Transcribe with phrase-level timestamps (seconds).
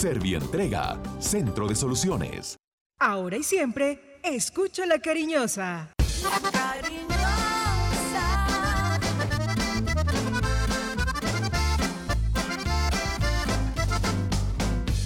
[0.00, 2.56] Servientrega, Centro de Soluciones.
[2.98, 5.90] Ahora y siempre, escucho la cariñosa.
[6.22, 7.28] La cariñosa.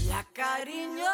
[0.07, 1.11] La cariñosa.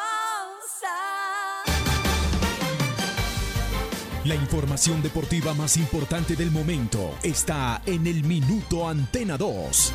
[4.27, 9.95] La información deportiva más importante del momento está en el Minuto Antena 2.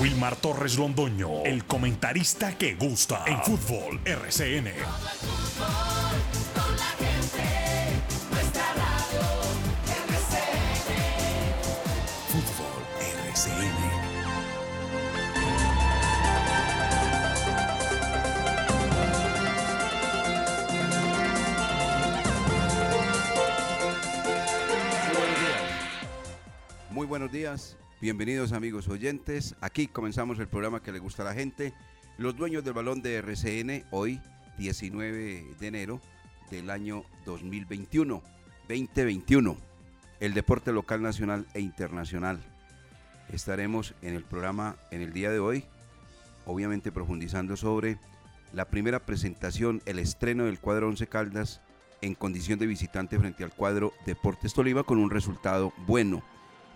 [0.00, 4.72] Wilmar Torres Londoño, el comentarista que gusta en fútbol RCN.
[12.28, 12.82] Fútbol
[13.28, 14.02] RCN.
[26.90, 29.54] Muy buenos días, bienvenidos amigos oyentes.
[29.60, 31.72] Aquí comenzamos el programa que le gusta a la gente.
[32.18, 34.20] Los dueños del balón de RCN, hoy
[34.58, 36.00] 19 de enero
[36.50, 38.20] del año 2021,
[38.68, 39.56] 2021.
[40.18, 42.40] El deporte local, nacional e internacional.
[43.32, 45.64] Estaremos en el programa en el día de hoy,
[46.44, 47.98] obviamente profundizando sobre
[48.52, 51.60] la primera presentación, el estreno del cuadro 11 Caldas
[52.00, 56.24] en condición de visitante frente al cuadro Deportes Tolima con un resultado bueno.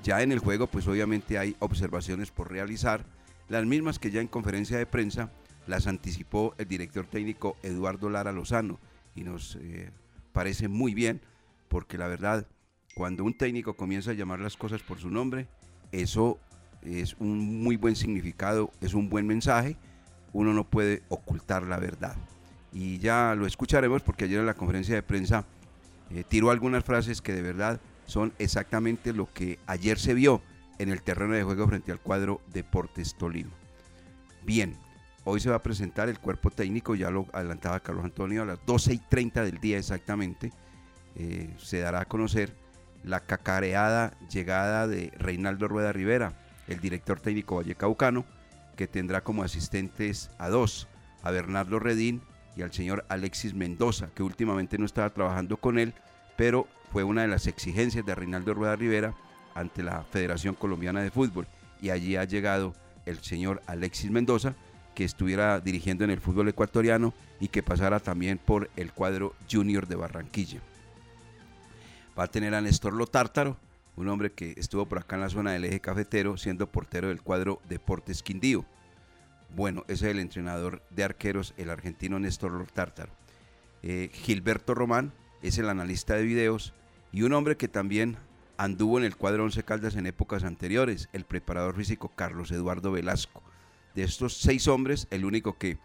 [0.03, 3.05] Ya en el juego, pues obviamente hay observaciones por realizar,
[3.49, 5.31] las mismas que ya en conferencia de prensa
[5.67, 8.79] las anticipó el director técnico Eduardo Lara Lozano
[9.15, 9.91] y nos eh,
[10.33, 11.21] parece muy bien
[11.69, 12.47] porque la verdad,
[12.95, 15.49] cuando un técnico comienza a llamar las cosas por su nombre,
[15.93, 16.39] eso
[16.83, 19.77] es un muy buen significado, es un buen mensaje,
[20.33, 22.17] uno no puede ocultar la verdad.
[22.73, 25.45] Y ya lo escucharemos porque ayer en la conferencia de prensa
[26.11, 30.43] eh, tiró algunas frases que de verdad son exactamente lo que ayer se vio
[30.79, 33.53] en el terreno de juego frente al cuadro Deportes Tolima.
[34.45, 34.77] Bien,
[35.25, 38.65] hoy se va a presentar el cuerpo técnico, ya lo adelantaba Carlos Antonio, a las
[38.65, 40.53] 12 y 30 del día exactamente.
[41.17, 42.55] Eh, se dará a conocer
[43.03, 46.35] la cacareada llegada de Reinaldo Rueda Rivera,
[46.69, 48.25] el director técnico vallecaucano,
[48.77, 50.89] que tendrá como asistentes a dos,
[51.23, 52.21] a Bernardo Redín
[52.57, 55.95] y al señor Alexis Mendoza, que últimamente no estaba trabajando con él,
[56.37, 59.15] pero fue una de las exigencias de Reinaldo Rueda Rivera
[59.55, 61.47] ante la Federación Colombiana de Fútbol.
[61.81, 62.75] Y allí ha llegado
[63.07, 64.55] el señor Alexis Mendoza,
[64.95, 69.87] que estuviera dirigiendo en el fútbol ecuatoriano y que pasara también por el cuadro junior
[69.87, 70.61] de Barranquilla.
[72.19, 73.59] Va a tener a Néstor Lotártaro,
[73.97, 77.23] un hombre que estuvo por acá en la zona del eje cafetero, siendo portero del
[77.23, 78.65] cuadro Deportes Quindío.
[79.55, 83.13] Bueno, ese es el entrenador de arqueros, el argentino Néstor Lotártaro.
[83.83, 86.73] Eh, Gilberto Román es el analista de videos
[87.13, 88.17] y un hombre que también
[88.57, 93.43] anduvo en el cuadro Once Caldas en épocas anteriores, el preparador físico Carlos Eduardo Velasco.
[93.95, 95.79] De estos seis hombres, el único que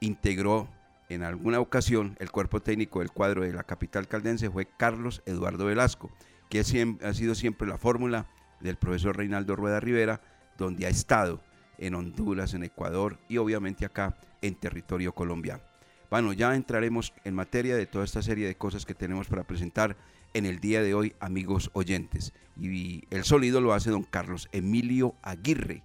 [0.00, 0.68] integró
[1.08, 5.66] en alguna ocasión el cuerpo técnico del cuadro de la capital caldense fue Carlos Eduardo
[5.66, 6.10] Velasco,
[6.48, 8.26] que ha sido siempre la fórmula
[8.60, 10.20] del profesor Reinaldo Rueda Rivera,
[10.58, 11.40] donde ha estado
[11.78, 15.71] en Honduras, en Ecuador y obviamente acá en territorio colombiano.
[16.12, 19.96] Bueno, ya entraremos en materia de toda esta serie de cosas que tenemos para presentar
[20.34, 22.34] en el día de hoy, amigos oyentes.
[22.60, 25.82] Y el sólido lo hace don Carlos Emilio Aguirre.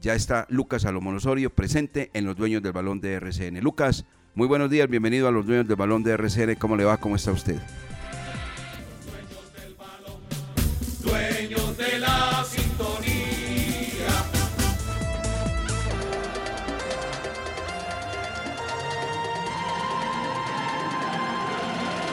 [0.00, 3.60] Ya está Lucas Salomón Osorio presente en los dueños del balón de RCN.
[3.64, 4.04] Lucas,
[4.36, 6.54] muy buenos días, bienvenido a los dueños del balón de RCN.
[6.54, 6.96] ¿Cómo le va?
[6.98, 7.58] ¿Cómo está usted?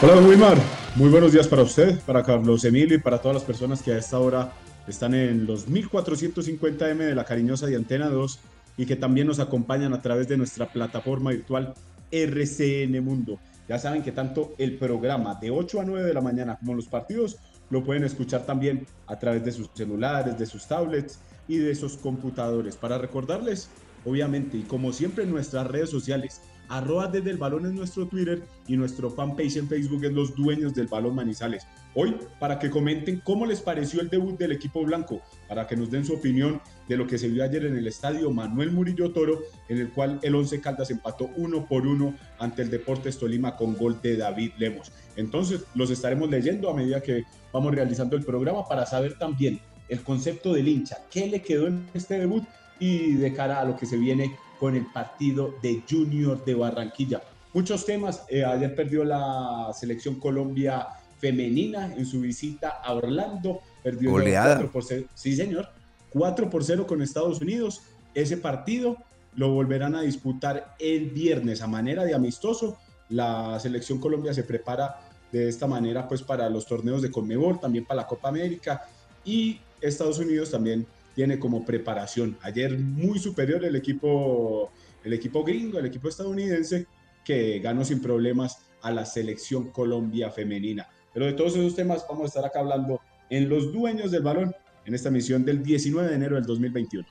[0.03, 0.57] Hola, Wilmar.
[0.95, 3.99] Muy buenos días para usted, para Carlos Emilio y para todas las personas que a
[3.99, 4.51] esta hora
[4.87, 8.39] están en los 1450M de la cariñosa de Antena 2
[8.77, 11.75] y que también nos acompañan a través de nuestra plataforma virtual
[12.09, 13.37] RCN Mundo.
[13.69, 16.87] Ya saben que tanto el programa de 8 a 9 de la mañana como los
[16.87, 17.37] partidos
[17.69, 21.95] lo pueden escuchar también a través de sus celulares, de sus tablets y de sus
[21.95, 22.75] computadores.
[22.75, 23.69] Para recordarles,
[24.03, 26.41] obviamente, y como siempre en nuestras redes sociales,
[26.71, 30.73] arroba desde el balón en nuestro Twitter y nuestro fanpage en Facebook es los dueños
[30.73, 31.67] del balón Manizales.
[31.93, 35.91] Hoy, para que comenten cómo les pareció el debut del equipo blanco, para que nos
[35.91, 39.39] den su opinión de lo que se vio ayer en el estadio Manuel Murillo Toro,
[39.67, 43.75] en el cual el Once Caldas empató uno por uno ante el Deportes Tolima con
[43.75, 44.93] gol de David Lemos.
[45.17, 49.59] Entonces, los estaremos leyendo a medida que vamos realizando el programa para saber también
[49.89, 52.45] el concepto del hincha, qué le quedó en este debut
[52.79, 57.19] y de cara a lo que se viene con el partido de Junior de Barranquilla.
[57.51, 60.85] Muchos temas, eh, ayer perdió la selección Colombia
[61.17, 64.57] femenina en su visita a Orlando, perdió Goleada.
[64.57, 65.67] 4 por 0, sí señor,
[66.11, 67.81] 4 por 0 con Estados Unidos.
[68.13, 68.97] Ese partido
[69.35, 72.77] lo volverán a disputar el viernes a manera de amistoso.
[73.09, 77.83] La selección Colombia se prepara de esta manera pues para los torneos de Conmebol, también
[77.83, 78.83] para la Copa América
[79.25, 82.37] y Estados Unidos también tiene como preparación.
[82.41, 84.71] Ayer muy superior el equipo,
[85.03, 86.87] el equipo gringo, el equipo estadounidense,
[87.23, 90.87] que ganó sin problemas a la selección Colombia femenina.
[91.13, 94.55] Pero de todos esos temas vamos a estar acá hablando en Los Dueños del Balón,
[94.85, 97.07] en esta misión del 19 de enero del 2021.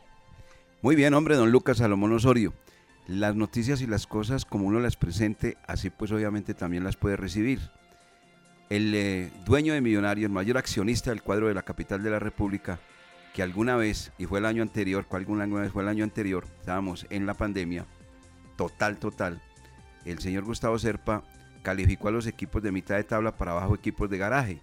[0.82, 2.54] Muy bien, hombre, don Lucas Salomón Osorio.
[3.06, 7.16] Las noticias y las cosas como uno las presente, así pues obviamente también las puede
[7.16, 7.60] recibir.
[8.68, 12.78] El eh, dueño de Millonarios, mayor accionista del cuadro de la capital de la República,
[13.34, 16.46] que alguna vez, y fue el año anterior, que alguna vez fue el año anterior,
[16.60, 17.86] estábamos en la pandemia,
[18.56, 19.40] total, total,
[20.04, 21.22] el señor Gustavo Serpa
[21.62, 24.60] calificó a los equipos de mitad de tabla para abajo equipos de garaje.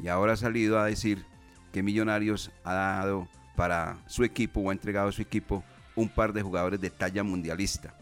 [0.00, 1.24] Y ahora ha salido a decir
[1.72, 5.62] que Millonarios ha dado para su equipo o ha entregado a su equipo
[5.94, 7.94] un par de jugadores de talla mundialista.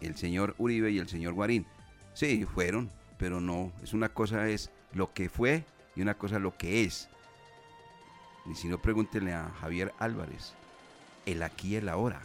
[0.00, 1.66] El señor Uribe y el señor Guarín.
[2.14, 3.72] Sí, fueron, pero no.
[3.82, 5.64] Es una cosa es lo que fue
[5.96, 7.08] y una cosa lo que es.
[8.50, 10.54] Y si no, pregúntenle a Javier Álvarez.
[11.24, 12.22] El aquí y el ahora.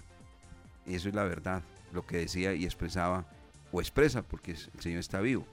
[0.88, 1.62] Eso es la verdad.
[1.94, 3.25] Lo que decía y expresaba,
[3.72, 5.45] o expresa, porque el señor está vivo,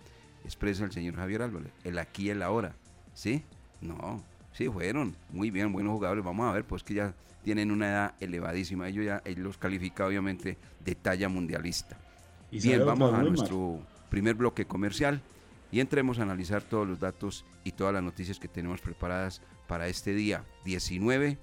[0.45, 1.73] expresa el señor Javier Álvarez.
[1.85, 2.75] El aquí y el ahora.
[3.15, 3.43] ¿Sí?
[3.81, 4.23] No.
[4.53, 6.25] Sí, fueron muy bien, buenos jugadores.
[6.25, 7.15] Vamos a ver, pues que ya
[7.45, 8.89] tienen una edad elevadísima.
[8.89, 11.99] Ellos ya los califica, obviamente, de talla mundialista.
[12.51, 13.81] Y Bien, vamos a nuestro
[14.11, 15.21] primer bloque comercial
[15.73, 19.89] y entremos a analizar todos los datos y todas las noticias que tenemos preparadas para
[19.89, 21.39] este día 19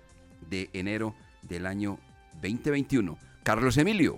[0.50, 2.00] de enero del año
[2.42, 3.18] 2021.
[3.44, 4.18] Carlos Emilio.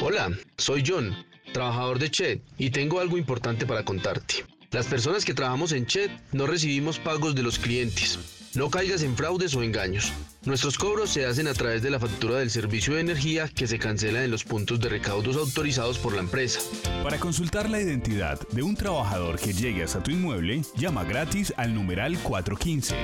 [0.00, 1.14] Hola, soy John,
[1.52, 4.44] trabajador de Chet, y tengo algo importante para contarte.
[4.70, 8.18] Las personas que trabajamos en Chet no recibimos pagos de los clientes.
[8.54, 10.12] No caigas en fraudes o engaños.
[10.44, 13.78] Nuestros cobros se hacen a través de la factura del servicio de energía que se
[13.78, 16.60] cancela en los puntos de recaudos autorizados por la empresa.
[17.04, 21.72] Para consultar la identidad de un trabajador que llegue hasta tu inmueble, llama gratis al
[21.72, 22.96] numeral 415.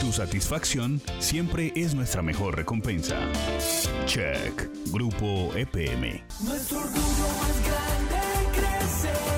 [0.00, 3.16] Tu satisfacción siempre es nuestra mejor recompensa.
[4.06, 4.68] Check.
[4.86, 6.24] Grupo EPM.
[6.40, 8.18] Nuestro orgullo más grande
[8.52, 9.37] crece.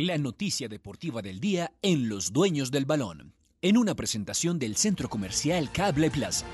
[0.00, 5.08] La noticia deportiva del día en Los Dueños del Balón, en una presentación del Centro
[5.08, 6.46] Comercial Cable Plaza.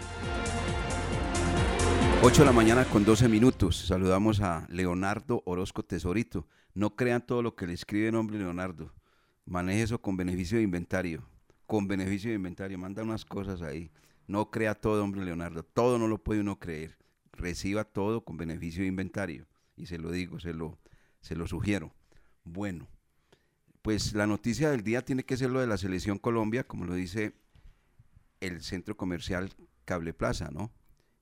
[2.23, 3.77] 8 de la mañana con 12 minutos.
[3.77, 6.49] Saludamos a Leonardo Orozco Tesorito.
[6.73, 8.95] No crean todo lo que le escribe el nombre Leonardo.
[9.45, 11.29] Maneje eso con beneficio de inventario.
[11.67, 12.79] Con beneficio de inventario.
[12.79, 13.91] Manda unas cosas ahí.
[14.27, 15.65] No crea todo, hombre Leonardo.
[15.65, 16.97] Todo no lo puede uno creer.
[17.31, 19.47] Reciba todo con beneficio de inventario.
[19.77, 20.79] Y se lo digo, se lo,
[21.21, 21.93] se lo sugiero.
[22.43, 22.89] Bueno,
[23.85, 26.95] pues la noticia del día tiene que ser lo de la selección Colombia, como lo
[26.95, 27.35] dice
[28.41, 29.51] el centro comercial
[29.85, 30.73] Cable Plaza, ¿no?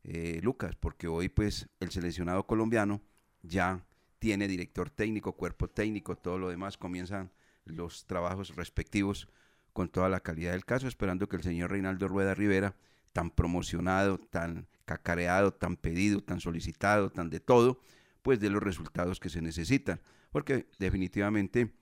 [0.05, 3.03] Eh, Lucas, porque hoy pues el seleccionado colombiano
[3.43, 3.85] ya
[4.21, 7.33] tiene director técnico, cuerpo técnico, todo lo demás, comienzan
[7.65, 9.29] los trabajos respectivos
[9.73, 12.77] con toda la calidad del caso, esperando que el señor Reinaldo Rueda Rivera,
[13.13, 17.81] tan promocionado, tan cacareado, tan pedido, tan solicitado, tan de todo,
[18.23, 20.01] pues dé los resultados que se necesitan,
[20.31, 21.73] porque definitivamente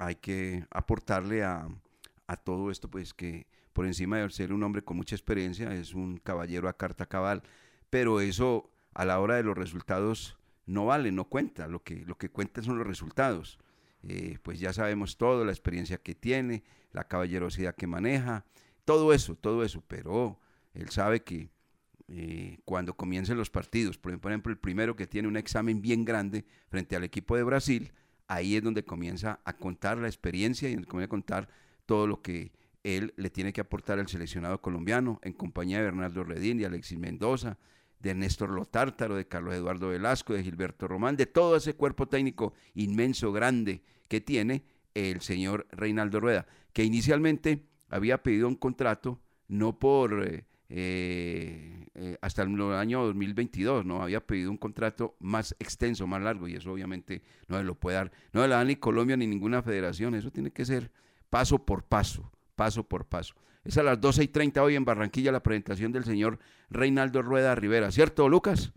[0.00, 1.68] hay que aportarle a,
[2.44, 6.18] todo esto, pues que por encima de ser un hombre con mucha experiencia, es un
[6.18, 7.42] caballero a carta cabal,
[7.90, 12.16] pero eso a la hora de los resultados no vale, no cuenta, lo que, lo
[12.16, 13.58] que cuenta son los resultados.
[14.02, 18.44] Eh, pues ya sabemos todo, la experiencia que tiene, la caballerosidad que maneja,
[18.84, 20.38] todo eso, todo eso, pero
[20.72, 21.50] él sabe que
[22.08, 26.46] eh, cuando comiencen los partidos, por ejemplo, el primero que tiene un examen bien grande
[26.68, 27.92] frente al equipo de Brasil,
[28.30, 31.48] ahí es donde comienza a contar la experiencia y donde comienza a contar
[31.84, 32.52] todo lo que
[32.84, 36.96] él le tiene que aportar al seleccionado colombiano en compañía de Bernardo Redín, de Alexis
[36.96, 37.58] Mendoza,
[37.98, 42.54] de Néstor Lotártaro, de Carlos Eduardo Velasco, de Gilberto Román, de todo ese cuerpo técnico
[42.74, 44.62] inmenso, grande que tiene
[44.94, 52.16] el señor Reinaldo Rueda, que inicialmente había pedido un contrato no por eh, eh, eh,
[52.22, 54.02] hasta el año 2022, ¿no?
[54.02, 57.96] Había pedido un contrato más extenso, más largo, y eso obviamente no se lo puede
[57.96, 60.92] dar, no se lo da ni Colombia ni ninguna federación, eso tiene que ser
[61.28, 63.34] paso por paso, paso por paso.
[63.64, 66.38] Es a las 12 y 30 hoy en Barranquilla la presentación del señor
[66.70, 68.72] Reinaldo Rueda Rivera, ¿cierto, Lucas?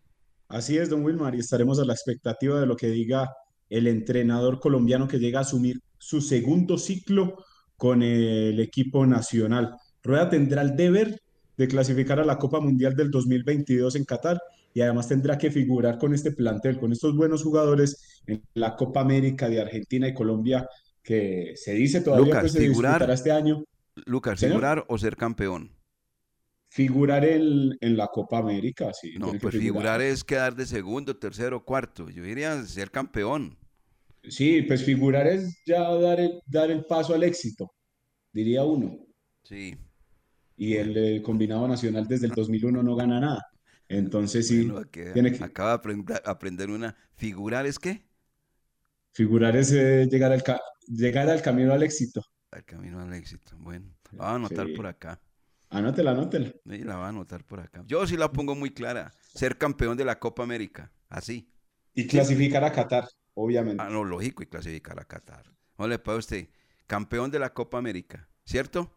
[0.48, 3.30] Así es, don Wilmar, y estaremos a la expectativa de lo que diga
[3.70, 7.38] el entrenador colombiano que llega a asumir su segundo ciclo
[7.78, 9.76] con el equipo nacional.
[10.04, 11.22] Rueda tendrá el deber
[11.57, 14.39] de clasificar a la Copa Mundial del 2022 en Qatar
[14.74, 19.01] y además tendrá que figurar con este plantel, con estos buenos jugadores en la Copa
[19.01, 20.67] América de Argentina y Colombia
[21.03, 23.65] que se dice todavía que se figurar, este año.
[24.05, 25.72] Lucas, ¿figurar o ser campeón?
[26.69, 29.13] Figurar en, en la Copa América, sí.
[29.19, 30.01] No, pues figurar.
[30.01, 32.10] es quedar de segundo, tercero, cuarto.
[32.10, 33.57] Yo diría ser campeón.
[34.24, 37.74] Sí, pues figurar es ya dar el, dar el paso al éxito,
[38.31, 39.05] diría uno.
[39.43, 39.77] Sí,
[40.55, 43.48] y el, combinado nacional desde el 2001 no gana nada.
[43.88, 44.72] Entonces sí,
[45.13, 45.43] tiene que...
[45.43, 46.95] Acaba de aprender una...
[47.15, 48.05] ¿Figurar es qué?
[49.12, 50.43] Figurar es eh, llegar, al
[50.88, 52.24] llegar al camino al éxito.
[52.51, 53.93] Al camino al éxito, bueno.
[54.12, 55.19] La a anotar por acá.
[55.69, 56.53] Anótela, anótela.
[56.69, 57.83] Sí, la va a anotar por acá.
[57.88, 59.12] Yo sí la pongo muy clara.
[59.33, 61.50] Ser campeón de la Copa América, así.
[61.95, 63.81] Y clasificar a Qatar, obviamente.
[63.83, 65.51] Ah, no, lógico, y clasificar a Qatar.
[65.77, 66.50] No le puede usted,
[66.86, 68.91] campeón de la Copa América, ¿cierto?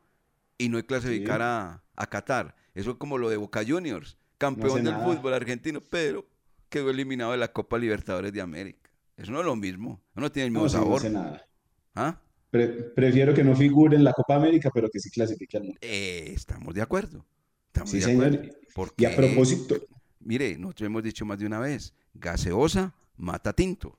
[0.59, 2.55] Y no clasificar a, a, Qatar.
[2.75, 6.27] Eso es como lo de Boca Juniors, campeón del fútbol argentino, pero
[6.69, 8.91] quedó eliminado de la Copa Libertadores de América.
[9.17, 11.03] Eso no es lo mismo, no tiene el mismo sabor.
[11.05, 11.47] no nada.
[11.95, 12.21] ¿Ah?
[12.51, 16.75] prefiero que no figure en la Copa América, pero que sí clasifique al eh, estamos
[16.75, 17.25] de acuerdo.
[17.67, 18.27] Estamos sí, de señor.
[18.73, 18.95] acuerdo.
[18.97, 19.77] y a propósito.
[20.21, 23.99] Mire, nosotros hemos dicho más de una vez, gaseosa mata tinto.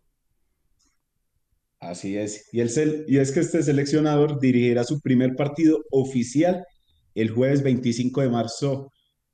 [1.79, 2.50] Así es.
[2.51, 6.65] Y, el, y es que este seleccionador dirigirá su primer partido oficial
[7.13, 8.91] el jueves 25 de marzo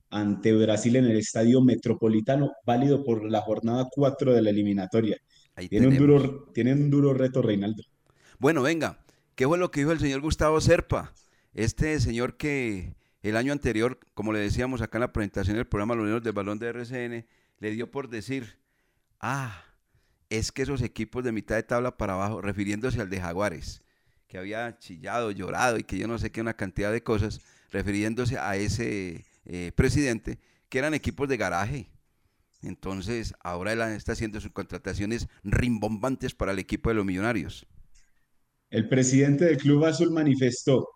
[0.09, 5.17] ante Brasil en el Estadio Metropolitano, válido por la jornada 4 de la eliminatoria.
[5.69, 7.83] tiene, un duro, tiene un duro reto Reinaldo.
[8.39, 9.03] Bueno, venga,
[9.35, 11.13] ¿qué fue lo que dijo el señor Gustavo Serpa?
[11.53, 15.95] Este señor que el año anterior, como le decíamos acá en la presentación del programa
[15.95, 17.25] Los Unidos del Balón de RCN,
[17.59, 18.59] le dio por decir,
[19.19, 19.63] ah,
[20.37, 23.83] es que esos equipos de mitad de tabla para abajo, refiriéndose al de Jaguares,
[24.27, 28.39] que había chillado, llorado y que yo no sé qué, una cantidad de cosas, refiriéndose
[28.39, 31.91] a ese eh, presidente, que eran equipos de garaje.
[32.63, 37.67] Entonces, ahora él está haciendo sus contrataciones rimbombantes para el equipo de los millonarios.
[38.71, 40.87] El presidente del Club Azul manifestó,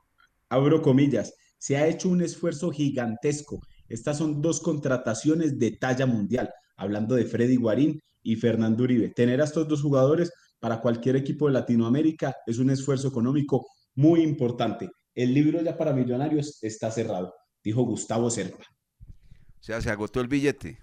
[0.50, 3.60] abro comillas, se ha hecho un esfuerzo gigantesco.
[3.88, 9.10] Estas son dos contrataciones de talla mundial, hablando de Freddy Guarín y Fernando Uribe.
[9.10, 14.22] Tener a estos dos jugadores para cualquier equipo de Latinoamérica es un esfuerzo económico muy
[14.22, 14.90] importante.
[15.14, 17.34] El libro ya para millonarios está cerrado,
[17.64, 18.66] dijo Gustavo Serpa.
[19.60, 20.78] O sea, se agotó el billete.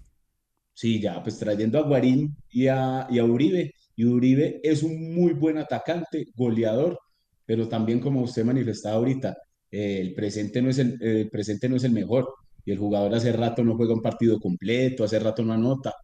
[0.72, 5.14] Sí, ya, pues trayendo a Guarín y a, y a Uribe, y Uribe es un
[5.14, 6.98] muy buen atacante, goleador,
[7.46, 9.36] pero también como usted manifestaba ahorita,
[9.70, 12.28] eh, el, presente no es el, el, presente no es el mejor
[12.64, 15.94] y el jugador hace rato no juega un partido completo, hace rato no anota.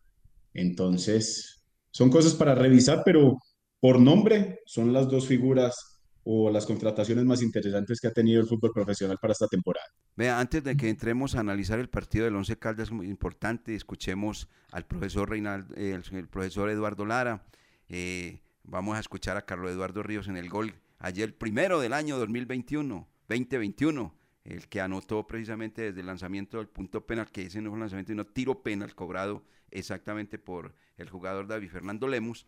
[0.54, 3.38] Entonces, son cosas para revisar, pero
[3.80, 8.46] por nombre son las dos figuras o las contrataciones más interesantes que ha tenido el
[8.46, 9.86] fútbol profesional para esta temporada.
[10.16, 14.48] Vea, antes de que entremos a analizar el partido del Once Caldas, muy importante, escuchemos
[14.70, 17.46] al profesor Reinaldo, eh, el, el profesor Eduardo Lara,
[17.88, 22.18] eh, vamos a escuchar a Carlos Eduardo Ríos en el gol ayer, primero del año
[22.18, 24.14] 2021, 2021,
[24.44, 27.80] el que anotó precisamente desde el lanzamiento del punto penal, que ese no fue un
[27.80, 32.46] lanzamiento, sino tiro penal cobrado exactamente por el jugador David Fernando Lemus,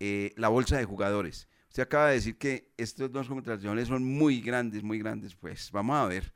[0.00, 1.48] eh, la bolsa de jugadores.
[1.68, 5.34] Usted acaba de decir que estos dos contrataciones son muy grandes, muy grandes.
[5.34, 6.32] Pues vamos a ver,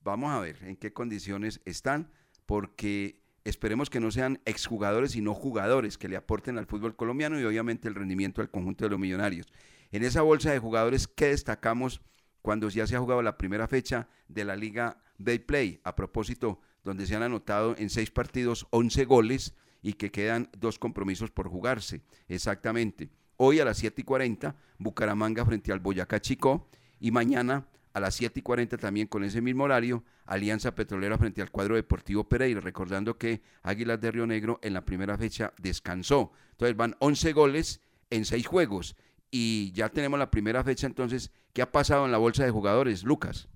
[0.00, 2.10] vamos a ver en qué condiciones están,
[2.46, 7.44] porque esperemos que no sean exjugadores, sino jugadores que le aporten al fútbol colombiano y
[7.44, 9.48] obviamente el rendimiento al conjunto de los millonarios.
[9.90, 12.00] En esa bolsa de jugadores, ¿qué destacamos
[12.42, 15.02] cuando ya se ha jugado la primera fecha de la Liga
[15.46, 15.80] Play?
[15.84, 20.78] A propósito, donde se han anotado en seis partidos 11 goles y que quedan dos
[20.78, 22.02] compromisos por jugarse.
[22.28, 23.10] Exactamente.
[23.36, 26.68] Hoy a las 7 y 40, Bucaramanga frente al Boyacá Chico.
[26.98, 31.40] Y mañana a las 7 y 40 también con ese mismo horario, Alianza Petrolera frente
[31.40, 36.32] al cuadro Deportivo Pereira, recordando que Águilas de Río Negro en la primera fecha descansó.
[36.52, 38.96] Entonces van 11 goles en 6 juegos
[39.30, 41.30] y ya tenemos la primera fecha entonces.
[41.52, 43.48] ¿Qué ha pasado en la bolsa de jugadores, Lucas?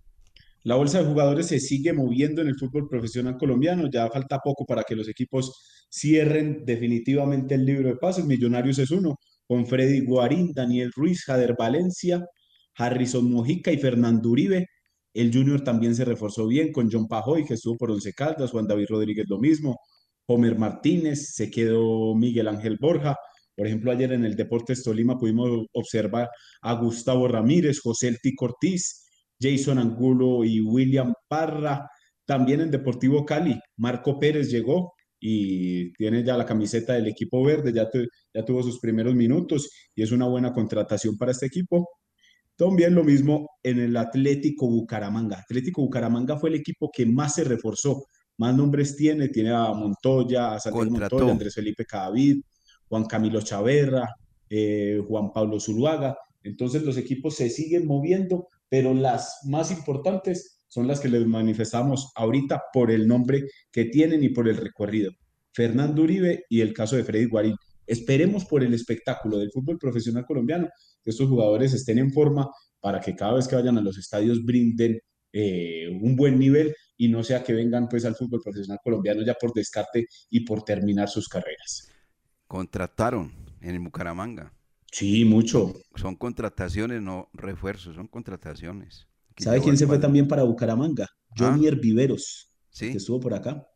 [0.64, 4.64] La bolsa de jugadores se sigue moviendo en el fútbol profesional colombiano, ya falta poco
[4.64, 10.00] para que los equipos cierren definitivamente el libro de pases, Millonarios es uno, con Freddy
[10.06, 12.24] Guarín, Daniel Ruiz, Jader Valencia,
[12.76, 14.66] Harrison Mojica y Fernando Uribe.
[15.12, 18.66] El Junior también se reforzó bien con John Pajoy, que estuvo por Once Caldas, Juan
[18.66, 19.76] David Rodríguez lo mismo,
[20.26, 23.16] Homer Martínez, se quedó Miguel Ángel Borja.
[23.54, 26.30] Por ejemplo, ayer en el Deportes Tolima pudimos observar
[26.62, 29.03] a Gustavo Ramírez, José El Tico Ortiz,
[29.40, 31.88] Jason Angulo y William Parra.
[32.24, 37.72] También en Deportivo Cali, Marco Pérez llegó y tiene ya la camiseta del equipo verde,
[37.72, 37.98] ya, tu,
[38.32, 41.88] ya tuvo sus primeros minutos y es una buena contratación para este equipo.
[42.56, 45.38] También lo mismo en el Atlético Bucaramanga.
[45.40, 48.04] Atlético Bucaramanga fue el equipo que más se reforzó,
[48.36, 52.42] más nombres tiene, tiene a Montoya, a Santiago Montoya, Andrés Felipe Cadavid,
[52.88, 54.14] Juan Camilo Chaverra,
[54.48, 56.16] eh, Juan Pablo Zuluaga.
[56.42, 62.10] Entonces los equipos se siguen moviendo, pero las más importantes son las que les manifestamos
[62.16, 65.12] ahorita por el nombre que tienen y por el recorrido.
[65.52, 67.54] Fernando Uribe y el caso de Freddy Guarín.
[67.86, 70.66] Esperemos por el espectáculo del fútbol profesional colombiano
[71.04, 74.44] que estos jugadores estén en forma para que cada vez que vayan a los estadios
[74.44, 74.98] brinden
[75.32, 79.34] eh, un buen nivel y no sea que vengan pues al fútbol profesional colombiano ya
[79.34, 81.92] por descarte y por terminar sus carreras.
[82.48, 84.52] Contrataron en el Bucaramanga.
[84.94, 85.74] Sí, mucho.
[85.96, 89.08] Son contrataciones, no refuerzos, son contrataciones.
[89.36, 91.08] ¿Sabe quién se fue también para Bucaramanga?
[91.36, 92.92] Johnny Viveros, ¿Sí?
[92.92, 93.66] que estuvo por acá.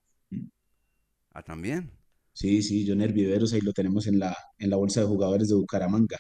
[1.33, 1.91] Ah, también.
[2.33, 5.57] Sí, sí, Johnny Viveros, ahí lo tenemos en la, en la bolsa de jugadores de
[5.57, 6.19] Bucaramanga.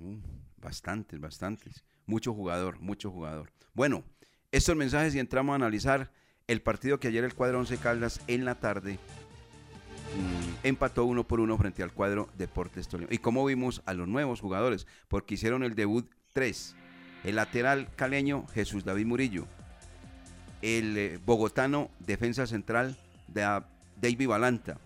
[0.00, 0.20] Uh,
[0.58, 1.84] bastantes, bastantes.
[2.06, 3.50] Mucho jugador, mucho jugador.
[3.74, 4.04] Bueno,
[4.52, 6.12] estos mensajes y entramos a analizar
[6.46, 9.00] el partido que ayer el cuadro 11 Caldas en la tarde
[10.16, 13.12] mmm, empató uno por uno frente al cuadro Deportes Tolima.
[13.12, 16.76] Y cómo vimos a los nuevos jugadores, porque hicieron el debut 3.
[17.24, 19.46] El lateral caleño Jesús David Murillo.
[20.62, 22.96] El eh, bogotano defensa central
[23.28, 23.62] de
[24.00, 24.78] David Balanta.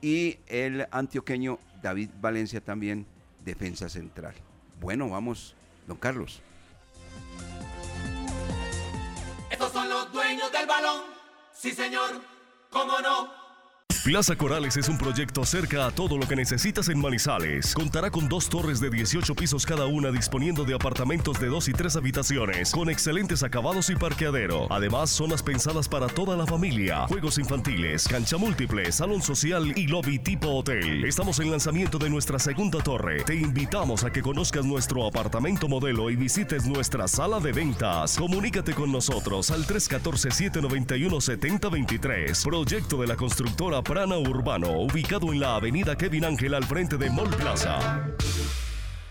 [0.00, 3.06] Y el antioqueño David Valencia también
[3.44, 4.34] defensa central.
[4.80, 5.54] Bueno, vamos,
[5.86, 6.40] don Carlos.
[9.50, 11.02] Estos son los dueños del balón.
[11.52, 12.22] Sí, señor,
[12.70, 13.47] cómo no.
[14.08, 17.74] Plaza Corales es un proyecto cerca a todo lo que necesitas en Manizales.
[17.74, 21.74] Contará con dos torres de 18 pisos cada una disponiendo de apartamentos de dos y
[21.74, 24.66] tres habitaciones con excelentes acabados y parqueadero.
[24.70, 30.18] Además, zonas pensadas para toda la familia, juegos infantiles, cancha múltiple, salón social y lobby
[30.18, 31.04] tipo hotel.
[31.04, 33.24] Estamos en lanzamiento de nuestra segunda torre.
[33.24, 38.16] Te invitamos a que conozcas nuestro apartamento modelo y visites nuestra sala de ventas.
[38.16, 42.42] Comunícate con nosotros al 314-791-7023.
[42.42, 47.30] Proyecto de la constructora Urbano, ubicado en la avenida Kevin Ángel al frente de Mall
[47.30, 48.06] Plaza.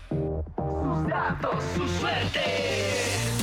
[0.08, 2.40] Sus datos, su suerte.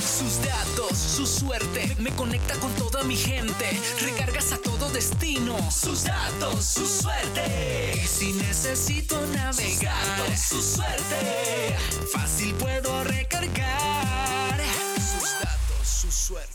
[0.01, 1.95] Sus datos, su suerte.
[1.99, 3.79] Me conecta con toda mi gente.
[4.01, 5.55] Recargas a todo destino.
[5.69, 7.93] Sus datos, su suerte.
[8.07, 10.35] Si necesito navegar.
[10.35, 11.77] Sus su suerte.
[12.11, 14.59] Fácil puedo recargar.
[14.97, 16.54] Sus datos, su suerte.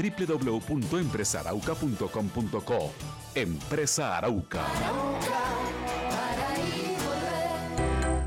[0.00, 2.92] www.empresarauca.com.co.
[3.34, 4.64] Empresa Arauca.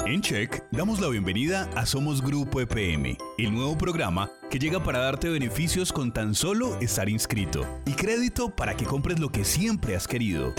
[0.05, 4.99] En Check damos la bienvenida a Somos Grupo EPM, el nuevo programa que llega para
[4.99, 9.95] darte beneficios con tan solo estar inscrito y crédito para que compres lo que siempre
[9.95, 10.53] has querido.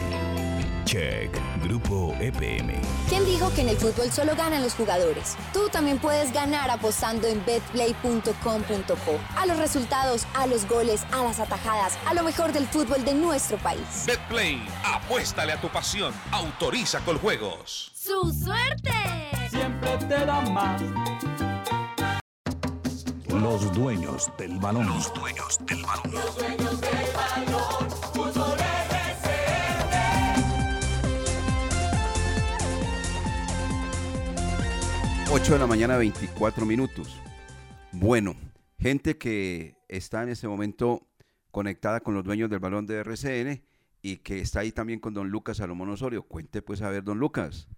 [0.86, 1.30] Check,
[1.62, 2.80] Grupo EPM.
[3.08, 5.36] ¿Quién dijo que en el fútbol solo ganan los jugadores?
[5.52, 9.20] Tú también puedes ganar apostando en betplay.com.co.
[9.36, 13.14] A los resultados, a los goles, a las atajadas, a lo mejor del fútbol de
[13.14, 14.04] nuestro país.
[14.06, 17.92] Betplay, apuéstale a tu pasión, autoriza con juegos.
[17.94, 18.92] ¡Su suerte!
[19.50, 20.82] Siempre te da más.
[23.40, 24.86] Los dueños del balón.
[24.86, 26.12] Los dueños del balón.
[26.12, 27.90] Los dueños del balón.
[28.12, 29.34] Fútbol RCN.
[35.32, 37.20] 8 de la mañana, 24 minutos.
[37.90, 38.36] Bueno,
[38.78, 41.08] gente que está en este momento
[41.50, 43.64] conectada con los dueños del balón de RCN
[44.00, 46.22] y que está ahí también con don Lucas Salomón Osorio.
[46.22, 47.68] Cuente pues a ver, don Lucas.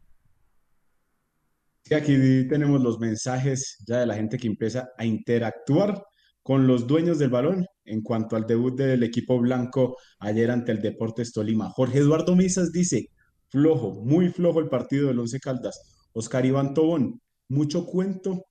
[1.87, 6.03] Sí, aquí tenemos los mensajes ya de la gente que empieza a interactuar
[6.43, 10.83] con los dueños del balón en cuanto al debut del equipo blanco ayer ante el
[10.83, 11.71] Deportes Tolima.
[11.71, 13.11] Jorge Eduardo Misas dice,
[13.51, 16.09] flojo, muy flojo el partido del Once Caldas.
[16.13, 18.47] Oscar Iván Tobón, mucho cuento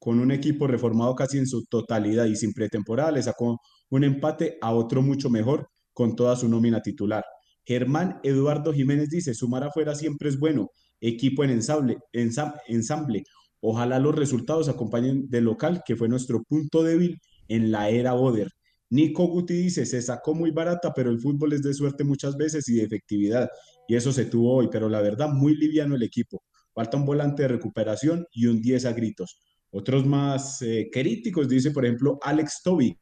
[0.00, 4.58] con un equipo reformado casi en su totalidad y sin pretemporada, le sacó un empate
[4.60, 7.22] a otro mucho mejor con toda su nómina titular.
[7.64, 10.70] Germán Eduardo Jiménez dice, sumar afuera siempre es bueno,
[11.00, 13.24] equipo en ensamble, ensam- ensamble.
[13.60, 18.50] Ojalá los resultados acompañen del local, que fue nuestro punto débil en la era Boder.
[18.90, 22.68] Nico Guti dice, se sacó muy barata, pero el fútbol es de suerte muchas veces
[22.68, 23.48] y de efectividad,
[23.86, 26.42] y eso se tuvo hoy, pero la verdad, muy liviano el equipo.
[26.74, 29.40] Falta un volante de recuperación y un 10 a gritos.
[29.70, 32.96] Otros más eh, críticos, dice por ejemplo Alex Toby,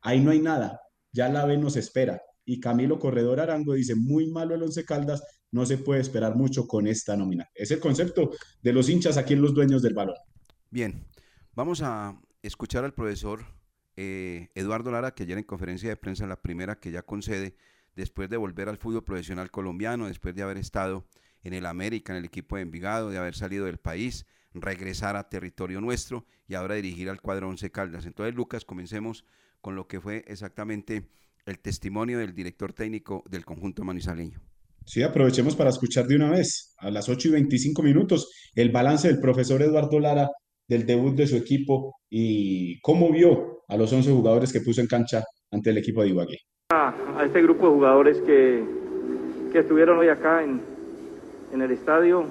[0.00, 0.80] ahí no hay nada,
[1.12, 2.20] ya la B nos espera.
[2.44, 6.66] Y Camilo Corredor Arango dice, muy malo el Once Caldas, no se puede esperar mucho
[6.66, 7.48] con esta nómina.
[7.54, 8.32] Es el concepto
[8.62, 10.16] de los hinchas aquí en los dueños del balón.
[10.70, 11.06] Bien,
[11.54, 13.44] vamos a escuchar al profesor
[13.96, 17.56] eh, Eduardo Lara, que ayer en conferencia de prensa, la primera que ya concede,
[17.96, 21.06] después de volver al fútbol profesional colombiano, después de haber estado
[21.42, 25.28] en el América, en el equipo de Envigado, de haber salido del país, regresar a
[25.28, 28.06] territorio nuestro y ahora dirigir al cuadro Once Caldas.
[28.06, 29.24] Entonces, Lucas, comencemos
[29.60, 31.08] con lo que fue exactamente
[31.46, 34.40] el testimonio del director técnico del conjunto manizaleño.
[34.84, 39.08] Sí, aprovechemos para escuchar de una vez, a las 8 y 25 minutos, el balance
[39.08, 40.28] del profesor Eduardo Lara
[40.66, 44.86] del debut de su equipo y cómo vio a los 11 jugadores que puso en
[44.86, 46.38] cancha ante el equipo de Ibagué.
[46.70, 48.64] a, este grupo de jugadores que,
[49.52, 50.60] que estuvieron hoy acá en,
[51.52, 52.26] en el estadio.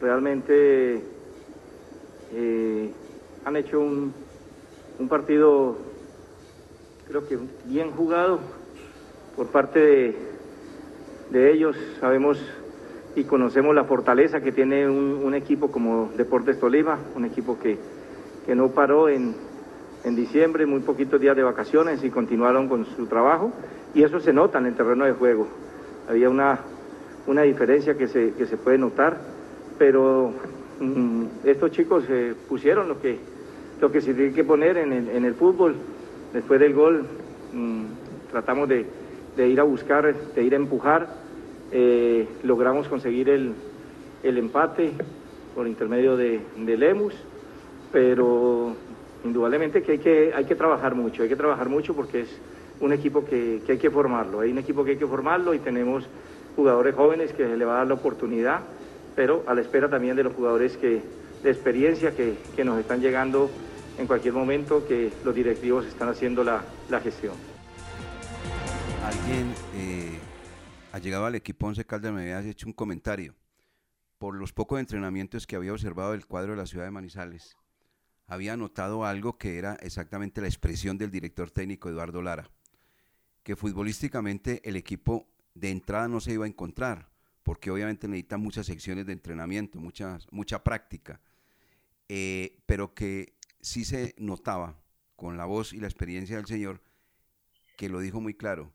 [0.00, 1.02] Realmente
[2.32, 2.90] eh,
[3.44, 4.12] han hecho un,
[4.98, 5.76] un partido,
[7.08, 8.40] creo que bien jugado
[9.36, 10.35] por parte de,
[11.30, 11.76] de ellos.
[12.00, 12.40] Sabemos
[13.14, 17.78] y conocemos la fortaleza que tiene un, equipo como Deportes Tolima, un equipo que,
[18.44, 19.34] que no paró en,
[20.04, 23.52] en diciembre, muy poquitos días de vacaciones y continuaron con su trabajo
[23.94, 25.48] y eso se nota en el terreno de juego.
[26.08, 26.60] Había una,
[27.26, 29.18] una diferencia que se, que se puede notar,
[29.78, 30.32] pero
[30.78, 33.18] mm, estos chicos eh, pusieron lo que,
[33.80, 35.74] lo que se tiene que poner en el, en el fútbol.
[36.34, 37.06] Después del gol
[37.54, 37.84] mm,
[38.30, 38.84] tratamos de,
[39.36, 41.08] de ir a buscar, de ir a empujar.
[41.72, 43.52] Eh, logramos conseguir el,
[44.22, 44.92] el empate
[45.54, 47.14] por intermedio de, de Lemus,
[47.92, 48.74] pero
[49.24, 52.28] indudablemente que hay, que hay que trabajar mucho, hay que trabajar mucho porque es
[52.80, 55.58] un equipo que, que hay que formarlo, hay un equipo que hay que formarlo y
[55.58, 56.06] tenemos
[56.54, 58.60] jugadores jóvenes que se le va a dar la oportunidad,
[59.14, 61.00] pero a la espera también de los jugadores que,
[61.42, 63.50] de experiencia que, que nos están llegando
[63.98, 67.55] en cualquier momento, que los directivos están haciendo la, la gestión.
[69.06, 70.18] Alguien eh,
[70.90, 73.36] ha llegado al equipo Once Caldas me había hecho un comentario
[74.18, 77.56] por los pocos entrenamientos que había observado del cuadro de la ciudad de Manizales.
[78.26, 82.50] Había notado algo que era exactamente la expresión del director técnico Eduardo Lara,
[83.44, 87.08] que futbolísticamente el equipo de entrada no se iba a encontrar,
[87.44, 91.20] porque obviamente necesita muchas secciones de entrenamiento, muchas, mucha práctica,
[92.08, 94.76] eh, pero que sí se notaba
[95.14, 96.82] con la voz y la experiencia del Señor,
[97.76, 98.72] que lo dijo muy claro,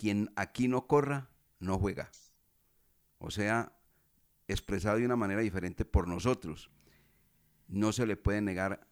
[0.00, 2.10] quien aquí no corra, no juega.
[3.18, 3.76] O sea,
[4.48, 6.70] expresado de una manera diferente por nosotros.
[7.68, 8.88] No se le puede negar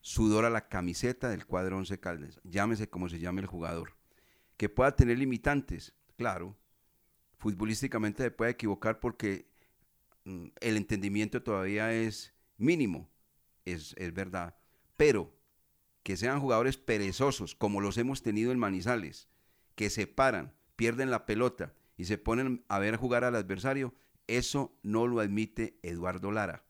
[0.00, 3.96] sudor a la camiseta del cuadro 11 Caldas, llámese como se llame el jugador.
[4.56, 6.56] Que pueda tener limitantes, claro,
[7.38, 9.48] futbolísticamente se puede equivocar porque
[10.22, 13.10] mm, el entendimiento todavía es mínimo,
[13.64, 14.56] es, es verdad,
[14.96, 15.34] pero
[16.04, 19.28] que sean jugadores perezosos, como los hemos tenido en Manizales,
[19.74, 23.94] que se paran, pierden la pelota y se ponen a ver jugar al adversario,
[24.26, 26.64] eso no lo admite Eduardo Lara.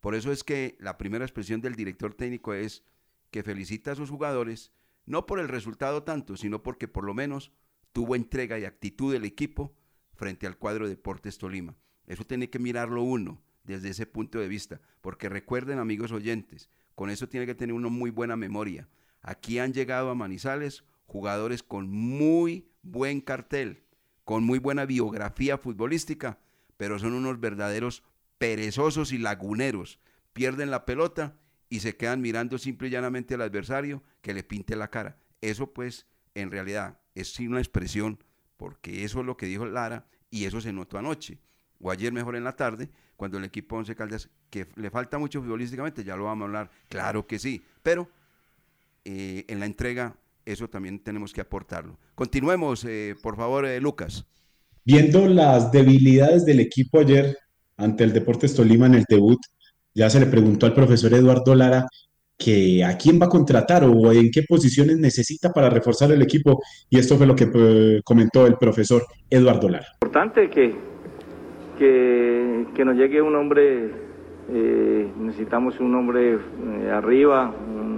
[0.00, 2.84] Por eso es que la primera expresión del director técnico es
[3.30, 4.72] que felicita a sus jugadores,
[5.06, 7.52] no por el resultado tanto, sino porque por lo menos
[7.92, 9.74] tuvo entrega y actitud del equipo
[10.14, 11.76] frente al cuadro Deportes Tolima.
[12.06, 17.10] Eso tiene que mirarlo uno desde ese punto de vista, porque recuerden amigos oyentes, con
[17.10, 18.88] eso tiene que tener uno muy buena memoria.
[19.22, 23.82] Aquí han llegado a Manizales jugadores con muy buen cartel,
[24.24, 26.38] con muy buena biografía futbolística,
[26.76, 28.02] pero son unos verdaderos
[28.38, 30.00] perezosos y laguneros.
[30.32, 31.36] Pierden la pelota
[31.68, 35.16] y se quedan mirando simple y llanamente al adversario que le pinte la cara.
[35.40, 38.18] Eso pues en realidad es una expresión
[38.56, 41.38] porque eso es lo que dijo Lara y eso se notó anoche,
[41.80, 45.40] o ayer mejor en la tarde, cuando el equipo Once Caldas, que le falta mucho
[45.40, 48.08] futbolísticamente, ya lo vamos a hablar, claro que sí, pero
[49.04, 51.98] eh, en la entrega eso también tenemos que aportarlo.
[52.14, 54.26] Continuemos, eh, por favor, eh, Lucas.
[54.84, 57.36] Viendo las debilidades del equipo ayer
[57.76, 59.40] ante el Deportes Tolima en el debut,
[59.94, 61.86] ya se le preguntó al profesor Eduardo Lara
[62.36, 66.60] que a quién va a contratar o en qué posiciones necesita para reforzar el equipo.
[66.90, 69.86] Y esto fue lo que eh, comentó el profesor Eduardo Lara.
[70.02, 70.74] Importante que,
[71.78, 73.90] que, que nos llegue un hombre,
[74.50, 77.93] eh, necesitamos un hombre eh, arriba, un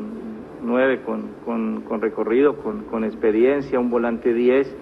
[0.67, 4.77] 9 con, con, con recorrido, con, con, experiencia, un volante 10.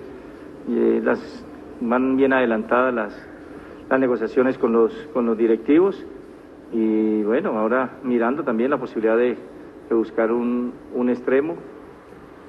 [0.68, 1.44] Eh, las,
[1.80, 3.28] van bien adelantadas las,
[3.88, 6.04] las negociaciones con los, con los directivos
[6.72, 9.36] y bueno, ahora mirando también la posibilidad de,
[9.90, 11.56] buscar un, un extremo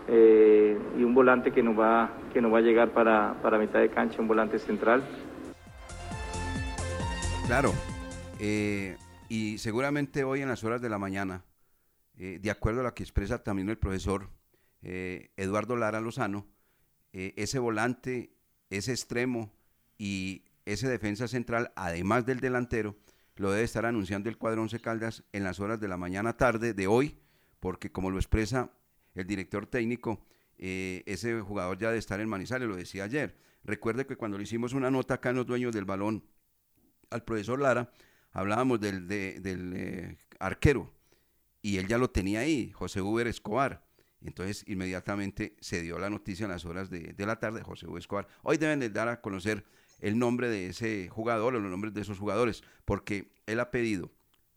[0.07, 3.79] eh, y un volante que nos va, que nos va a llegar para, para mitad
[3.79, 5.03] de cancha, un volante central.
[7.45, 7.71] Claro,
[8.39, 8.97] eh,
[9.29, 11.43] y seguramente hoy en las horas de la mañana,
[12.17, 14.29] eh, de acuerdo a lo que expresa también el profesor
[14.81, 16.47] eh, Eduardo Lara Lozano,
[17.11, 18.31] eh, ese volante,
[18.69, 19.51] ese extremo
[19.97, 22.95] y ese defensa central, además del delantero,
[23.35, 26.73] lo debe estar anunciando el cuadro Once Caldas en las horas de la mañana tarde
[26.73, 27.17] de hoy,
[27.59, 28.71] porque como lo expresa
[29.13, 30.25] el director técnico,
[30.57, 33.37] ese jugador ya debe estar en Manizales, lo decía ayer.
[33.65, 36.23] Recuerde que cuando le hicimos una nota acá en los dueños del balón
[37.09, 37.91] al profesor Lara,
[38.31, 40.94] hablábamos del, de, del arquero
[41.65, 43.83] y él ya lo tenía ahí, José Uber Escobar.
[44.21, 48.27] Entonces inmediatamente se dio la noticia en las horas de, la tarde, José Uber Escobar.
[48.43, 49.65] Hoy deben de dar a conocer
[49.99, 54.11] el nombre de ese jugador o los nombres de esos jugadores, porque él ha pedido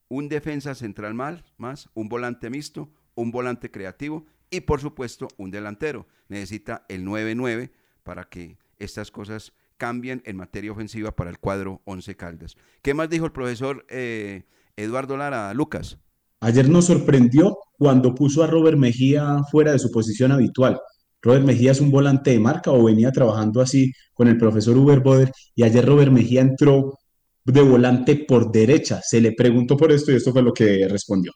[0.08, 5.50] un defensa central más, más un volante mixto, un volante creativo y por supuesto un
[5.50, 6.06] delantero.
[6.28, 7.70] Necesita el 9-9
[8.02, 12.58] para que estas cosas cambien en materia ofensiva para el cuadro 11 Caldas.
[12.82, 14.42] ¿Qué más dijo el profesor eh,
[14.76, 15.98] Eduardo Lara, Lucas?
[16.40, 20.78] Ayer nos sorprendió cuando puso a Robert Mejía fuera de su posición habitual.
[21.20, 25.00] Robert Mejía es un volante de marca o venía trabajando así con el profesor Uber
[25.00, 26.98] Boder y ayer Robert Mejía entró
[27.44, 29.00] de volante por derecha.
[29.02, 31.32] Se le preguntó por esto y esto fue lo que respondió.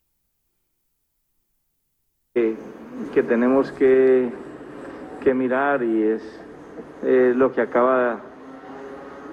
[2.34, 4.30] Que, tenemos que,
[5.34, 6.22] mirar y es
[7.36, 8.31] lo que acaba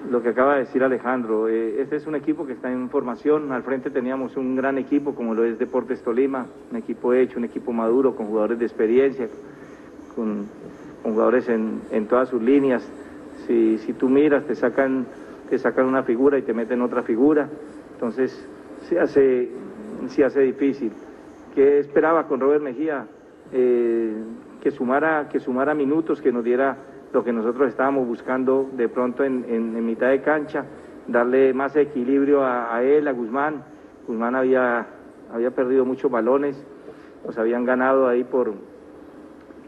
[0.08, 1.48] lo que acaba de decir Alejandro.
[1.48, 3.52] Eh, este es un equipo que está en formación.
[3.52, 7.44] Al frente teníamos un gran equipo como lo es Deportes Tolima, un equipo hecho, un
[7.44, 9.28] equipo maduro, con jugadores de experiencia,
[10.14, 10.46] con,
[11.02, 12.82] jugadores en, en, todas sus líneas.
[13.46, 15.06] Si, si, tú miras, te sacan,
[15.48, 17.48] te sacan una figura y te meten otra figura.
[17.94, 18.46] Entonces
[18.88, 19.50] se hace,
[20.08, 20.92] se hace difícil.
[21.54, 23.06] ¿Qué esperaba con Robert Mejía?
[23.52, 24.14] Eh,
[24.62, 26.76] que, sumara, que sumara minutos, que nos diera
[27.12, 30.64] lo que nosotros estábamos buscando de pronto en, mitad de cancha,
[31.06, 33.64] darle más equilibrio a, él, a Guzmán.
[34.06, 34.86] Guzmán había,
[35.32, 36.64] había perdido muchos balones,
[37.26, 38.54] los habían ganado ahí por,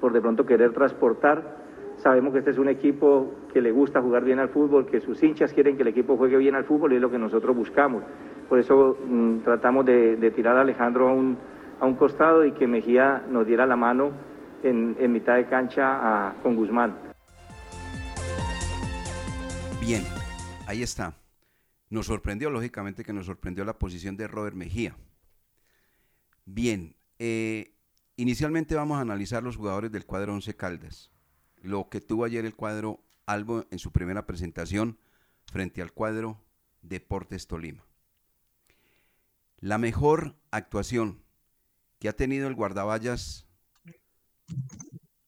[0.00, 1.60] por de pronto querer transportar.
[1.96, 5.22] Sabemos que este es un equipo que le gusta jugar bien al fútbol, que sus
[5.22, 8.02] hinchas quieren que el equipo juegue bien al fútbol y es lo que nosotros buscamos.
[8.48, 11.36] Por eso mmm, tratamos de, tirar a Alejandro a un,
[11.80, 14.10] a un costado y que Mejía nos diera la mano
[14.62, 17.11] en, mitad de cancha con Guzmán.
[19.84, 20.04] Bien,
[20.68, 21.18] ahí está.
[21.90, 24.96] Nos sorprendió, lógicamente, que nos sorprendió la posición de Robert Mejía.
[26.44, 27.74] Bien, eh,
[28.14, 31.10] inicialmente vamos a analizar los jugadores del cuadro 11 Caldas.
[31.62, 34.98] Lo que tuvo ayer el cuadro Albo en su primera presentación
[35.50, 36.40] frente al cuadro
[36.82, 37.84] Deportes Tolima.
[39.58, 41.24] La mejor actuación
[41.98, 43.48] que ha tenido el guardaballas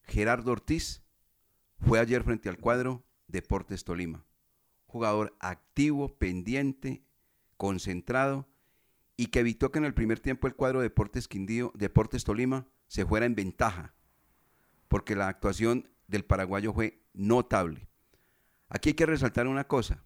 [0.03, 1.03] Gerardo Ortiz
[1.81, 4.25] fue ayer frente al cuadro Deportes Tolima
[4.95, 7.03] jugador activo, pendiente,
[7.57, 8.47] concentrado
[9.17, 13.05] y que evitó que en el primer tiempo el cuadro Deportes Quindío, Deportes Tolima se
[13.05, 13.93] fuera en ventaja,
[14.87, 17.89] porque la actuación del paraguayo fue notable.
[18.69, 20.01] Aquí hay que resaltar una cosa,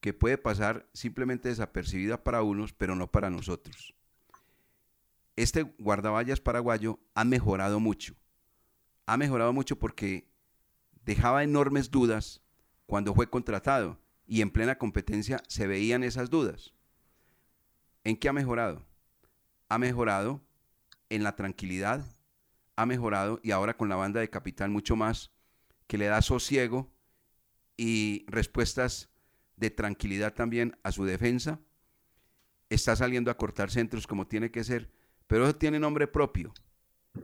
[0.00, 3.94] que puede pasar simplemente desapercibida para unos, pero no para nosotros.
[5.36, 8.16] Este guardaballas paraguayo ha mejorado mucho.
[9.06, 10.28] Ha mejorado mucho porque
[11.04, 12.41] dejaba enormes dudas
[12.92, 16.74] cuando fue contratado y en plena competencia se veían esas dudas.
[18.04, 18.84] ¿En qué ha mejorado?
[19.70, 20.42] Ha mejorado
[21.08, 22.04] en la tranquilidad,
[22.76, 25.30] ha mejorado y ahora con la banda de capital mucho más,
[25.86, 26.92] que le da sosiego
[27.78, 29.08] y respuestas
[29.56, 31.60] de tranquilidad también a su defensa.
[32.68, 34.92] Está saliendo a cortar centros como tiene que ser,
[35.26, 36.52] pero eso tiene nombre propio,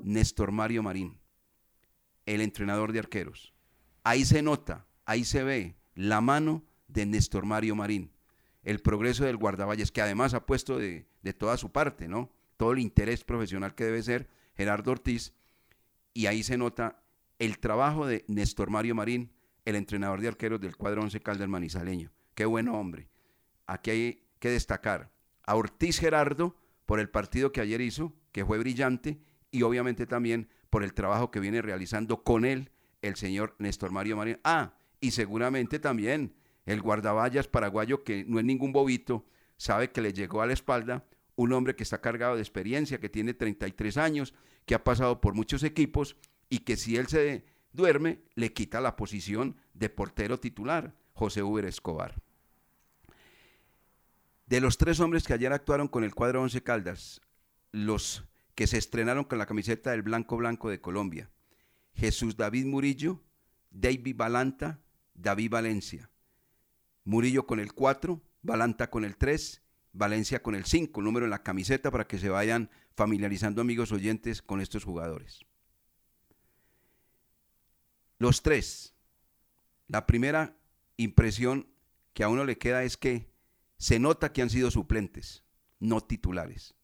[0.03, 1.21] Néstor Mario Marín,
[2.25, 3.53] el entrenador de arqueros.
[4.03, 8.12] Ahí se nota ahí se ve la mano de Néstor Mario Marín,
[8.62, 12.31] el progreso del guardaballes, que además ha puesto de, toda su parte, ¿no?
[12.59, 15.33] Todo el interés profesional que debe ser Gerardo Ortiz,
[16.12, 17.03] y ahí se nota
[17.38, 19.33] el trabajo de Néstor Mario Marín,
[19.64, 22.12] el entrenador de arqueros del cuadro 11 Caldas Manizaleño.
[22.35, 23.09] Qué buen hombre.
[23.66, 25.11] Aquí hay que destacar
[25.47, 29.18] a Ortiz Gerardo por el partido que ayer hizo, que fue brillante,
[29.51, 34.16] y obviamente también por el trabajo que viene realizando con él el señor Néstor Mario
[34.18, 34.38] Marín.
[34.44, 36.35] Ah, y seguramente también
[36.67, 39.25] el guardaballas paraguayo, que no es ningún bobito,
[39.57, 43.09] sabe que le llegó a la espalda un hombre que está cargado de experiencia, que
[43.09, 44.35] tiene 33 años,
[44.67, 46.17] que ha pasado por muchos equipos
[46.49, 51.65] y que si él se duerme, le quita la posición de portero titular, José Uber
[51.65, 52.21] Escobar.
[54.47, 57.21] De los tres hombres que ayer actuaron con el cuadro 11 Caldas,
[57.71, 61.31] los que se estrenaron con la camiseta del Blanco Blanco de Colombia,
[61.95, 63.23] Jesús David Murillo,
[63.71, 64.81] David Balanta
[65.19, 66.11] David Valencia.
[67.05, 71.43] Murillo con el 4, Balanta con el 3, Valencia con el 5, número en la
[71.43, 75.41] camiseta para que se vayan familiarizando amigos oyentes con estos jugadores.
[78.19, 78.95] Los tres.
[79.87, 80.57] La primera
[80.97, 81.69] impresión
[82.13, 83.31] que a uno le queda es que
[83.77, 85.45] se nota que han sido suplentes,
[85.79, 86.75] no titulares.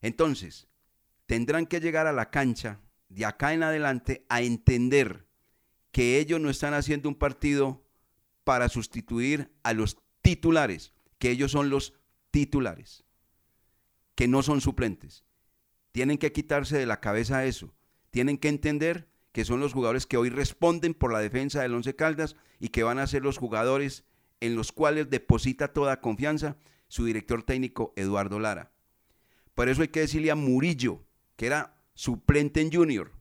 [0.00, 0.68] Entonces,
[1.26, 5.26] tendrán que llegar a la cancha de acá en adelante a entender
[5.94, 7.80] que ellos no están haciendo un partido
[8.42, 11.94] para sustituir a los titulares, que ellos son los
[12.32, 13.04] titulares,
[14.16, 15.24] que no son suplentes.
[15.92, 17.72] Tienen que quitarse de la cabeza eso.
[18.10, 21.94] Tienen que entender que son los jugadores que hoy responden por la defensa del Once
[21.94, 24.02] Caldas y que van a ser los jugadores
[24.40, 26.56] en los cuales deposita toda confianza
[26.88, 28.72] su director técnico Eduardo Lara.
[29.54, 31.04] Por eso hay que decirle a Murillo,
[31.36, 33.12] que era suplente en Junior,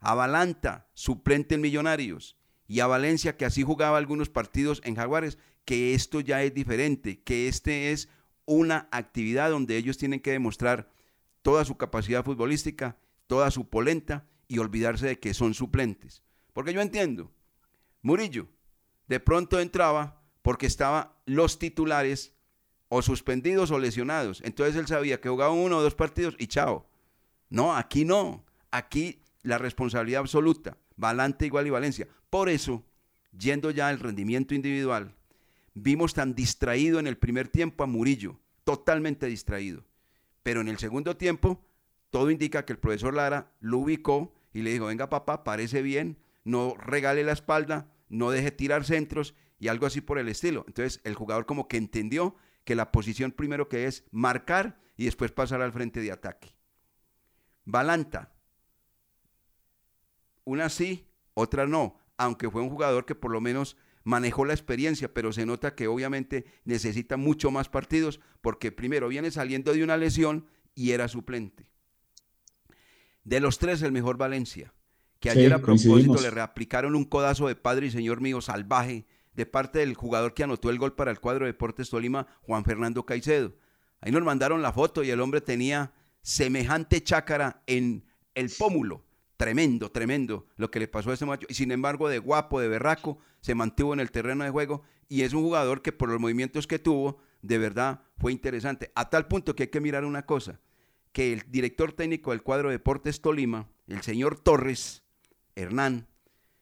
[0.00, 2.36] a suplente en Millonarios,
[2.70, 7.20] y a Valencia, que así jugaba algunos partidos en Jaguares, que esto ya es diferente,
[7.20, 8.08] que este es
[8.46, 10.88] una actividad donde ellos tienen que demostrar
[11.42, 12.96] toda su capacidad futbolística,
[13.26, 16.22] toda su polenta y olvidarse de que son suplentes.
[16.52, 17.32] Porque yo entiendo,
[18.02, 18.46] Murillo
[19.08, 22.34] de pronto entraba porque estaban los titulares
[22.88, 24.40] o suspendidos o lesionados.
[24.44, 26.88] Entonces él sabía que jugaba uno o dos partidos y chao.
[27.48, 28.44] No, aquí no.
[28.70, 30.76] Aquí la responsabilidad absoluta.
[30.96, 32.08] Valante igual y Valencia.
[32.28, 32.84] Por eso
[33.36, 35.14] yendo ya al rendimiento individual,
[35.74, 39.84] vimos tan distraído en el primer tiempo a Murillo, totalmente distraído.
[40.42, 41.64] Pero en el segundo tiempo,
[42.10, 46.18] todo indica que el profesor Lara lo ubicó y le dijo, venga papá, parece bien,
[46.44, 50.64] no regale la espalda, no deje tirar centros y algo así por el estilo.
[50.66, 52.34] Entonces el jugador como que entendió
[52.64, 56.54] que la posición primero que es marcar y después pasar al frente de ataque.
[57.64, 58.32] Balanta,
[60.50, 65.12] una sí, otra no, aunque fue un jugador que por lo menos manejó la experiencia,
[65.12, 69.96] pero se nota que obviamente necesita mucho más partidos porque primero viene saliendo de una
[69.96, 71.70] lesión y era suplente.
[73.24, 74.72] De los tres, el mejor Valencia,
[75.20, 79.46] que ayer a propósito le reaplicaron un codazo de padre y señor mío salvaje de
[79.46, 83.06] parte del jugador que anotó el gol para el cuadro de Deportes Tolima, Juan Fernando
[83.06, 83.54] Caicedo.
[84.00, 85.92] Ahí nos mandaron la foto y el hombre tenía
[86.22, 89.04] semejante chácara en el pómulo
[89.40, 91.46] tremendo, tremendo lo que le pasó a ese macho.
[91.48, 95.22] Y sin embargo, de guapo, de berraco, se mantuvo en el terreno de juego y
[95.22, 98.92] es un jugador que por los movimientos que tuvo, de verdad fue interesante.
[98.94, 100.60] A tal punto que hay que mirar una cosa,
[101.12, 105.04] que el director técnico del cuadro Deportes Tolima, el señor Torres
[105.56, 106.06] Hernán,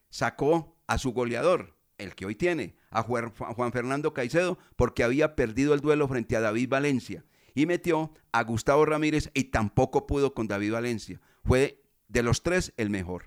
[0.08, 5.74] sacó a su goleador, el que hoy tiene, a Juan Fernando Caicedo, porque había perdido
[5.74, 7.24] el duelo frente a David Valencia.
[7.56, 11.20] Y metió a Gustavo Ramírez y tampoco pudo con David Valencia.
[11.42, 13.26] Fue de los tres, el mejor.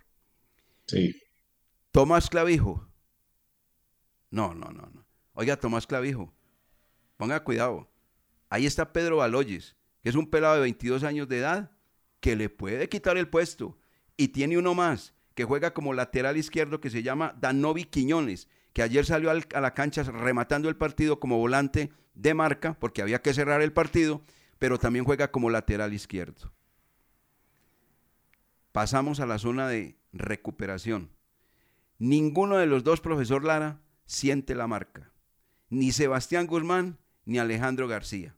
[0.86, 1.16] Sí.
[1.92, 2.88] Tomás Clavijo.
[4.30, 5.06] No, no, no, no.
[5.34, 6.34] Oiga, Tomás Clavijo,
[7.18, 7.90] ponga cuidado.
[8.50, 11.72] Ahí está Pedro Baloyes, que es un pelado de 22 años de edad,
[12.20, 13.78] que le puede quitar el puesto.
[14.18, 18.84] Y tiene uno más, que juega como lateral izquierdo, que se llama Danovi Quiñones, que
[18.84, 23.34] ayer salió a la cancha rematando el partido como volante de marca, porque había que
[23.34, 24.22] cerrar el partido,
[24.60, 26.54] pero también juega como lateral izquierdo.
[28.72, 31.12] Pasamos a la zona de recuperación.
[32.00, 35.12] Ninguno de los dos, profesor Lara, siente la marca.
[35.70, 38.36] Ni Sebastián Guzmán ni Alejandro García.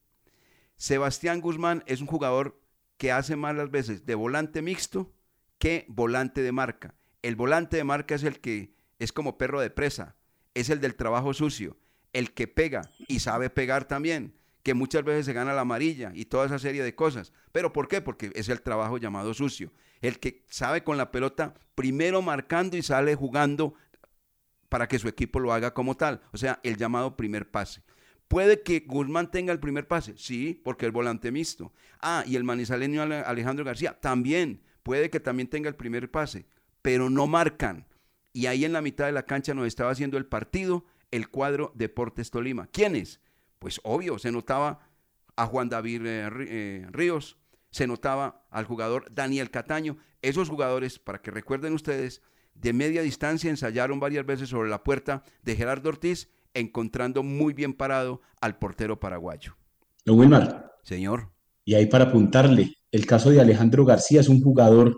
[0.75, 2.59] Sebastián Guzmán es un jugador
[2.97, 5.13] que hace más las veces de volante mixto
[5.59, 6.95] que volante de marca.
[7.21, 10.15] El volante de marca es el que es como perro de presa,
[10.55, 11.77] es el del trabajo sucio,
[12.11, 16.25] el que pega y sabe pegar también, que muchas veces se gana la amarilla y
[16.25, 17.33] toda esa serie de cosas.
[17.51, 18.01] ¿Pero por qué?
[18.01, 19.71] Porque es el trabajo llamado sucio
[20.03, 23.73] el que sabe con la pelota primero marcando y sale jugando
[24.69, 26.21] para que su equipo lo haga como tal.
[26.33, 27.81] O sea, el llamado primer pase.
[28.27, 30.13] ¿Puede que Guzmán tenga el primer pase?
[30.17, 31.71] Sí, porque el volante mixto.
[32.01, 34.61] Ah, y el manizaleño Alejandro García también.
[34.83, 36.45] Puede que también tenga el primer pase,
[36.81, 37.87] pero no marcan.
[38.33, 41.71] Y ahí en la mitad de la cancha nos estaba haciendo el partido el cuadro
[41.75, 42.67] Deportes Tolima.
[42.67, 43.21] ¿Quiénes?
[43.59, 44.79] Pues obvio, se notaba
[45.35, 47.37] a Juan David eh, eh, Ríos,
[47.73, 49.97] se notaba al jugador Daniel Cataño.
[50.21, 52.21] Esos jugadores, para que recuerden ustedes,
[52.53, 57.73] de media distancia ensayaron varias veces sobre la puerta de Gerardo Ortiz, encontrando muy bien
[57.73, 59.57] parado al portero paraguayo.
[60.05, 60.71] Don Wilmar.
[60.83, 61.31] Señor.
[61.65, 64.95] Y ahí para apuntarle, el caso de Alejandro García es un jugador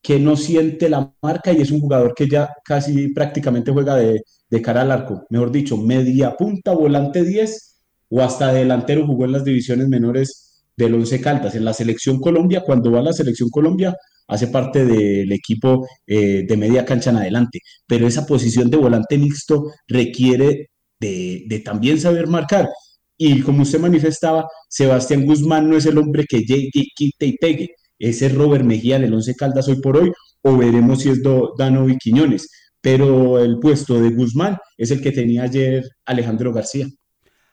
[0.00, 4.22] que no siente la marca y es un jugador que ya casi prácticamente juega de,
[4.48, 5.26] de cara al arco.
[5.28, 10.49] Mejor dicho, media punta, volante 10 o hasta delantero jugó en las divisiones menores
[10.84, 11.54] del Once Caldas.
[11.54, 13.94] En la selección Colombia, cuando va a la selección Colombia,
[14.28, 17.60] hace parte del equipo eh, de media cancha en adelante.
[17.86, 20.70] Pero esa posición de volante mixto requiere
[21.00, 22.68] de, también saber marcar.
[23.16, 27.74] Y como usted manifestaba, Sebastián Guzmán no es el hombre que llegue, quite y pegue.
[27.98, 30.10] Ese es Robert Mejía del Once Caldas hoy por hoy,
[30.42, 31.20] o veremos si es
[31.58, 32.48] Dano y Quiñones.
[32.80, 36.86] Pero el puesto de Guzmán es el que tenía ayer Alejandro García.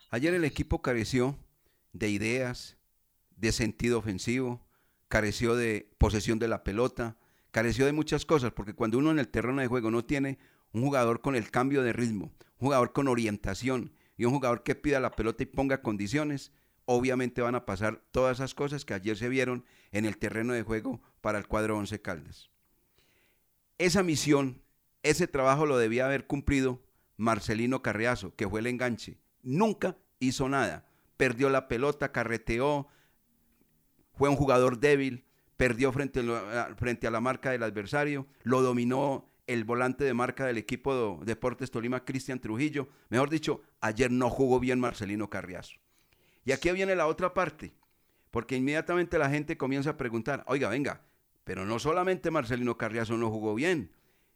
[0.09, 1.37] Ayer el equipo careció
[1.91, 2.76] de ideas,
[3.37, 4.67] de sentido ofensivo,
[5.07, 7.17] careció de posesión de la pelota,
[7.51, 10.37] careció de muchas cosas, porque cuando uno en el terreno de juego no tiene
[10.73, 14.75] un jugador con el cambio de ritmo, un jugador con orientación y un jugador que
[14.75, 16.51] pida la pelota y ponga condiciones,
[16.85, 20.63] obviamente van a pasar todas esas cosas que ayer se vieron en el terreno de
[20.63, 22.49] juego para el cuadro Once Caldas.
[23.77, 24.61] Esa misión,
[25.03, 26.81] ese trabajo lo debía haber cumplido
[27.17, 29.19] Marcelino Carriazo, que fue el enganche.
[29.43, 30.87] Nunca hizo nada.
[31.17, 32.87] Perdió la pelota, carreteó,
[34.17, 35.23] fue un jugador débil,
[35.55, 40.45] perdió frente, a, frente a la marca del adversario, lo dominó el volante de marca
[40.45, 42.89] del equipo de Deportes Tolima, Cristian Trujillo.
[43.09, 45.77] Mejor dicho, ayer no jugó bien Marcelino Carriazo.
[46.43, 47.73] Y aquí viene la otra parte,
[48.31, 51.01] porque inmediatamente la gente comienza a preguntar, oiga, venga,
[51.43, 53.91] pero no solamente Marcelino Carriazo no jugó bien,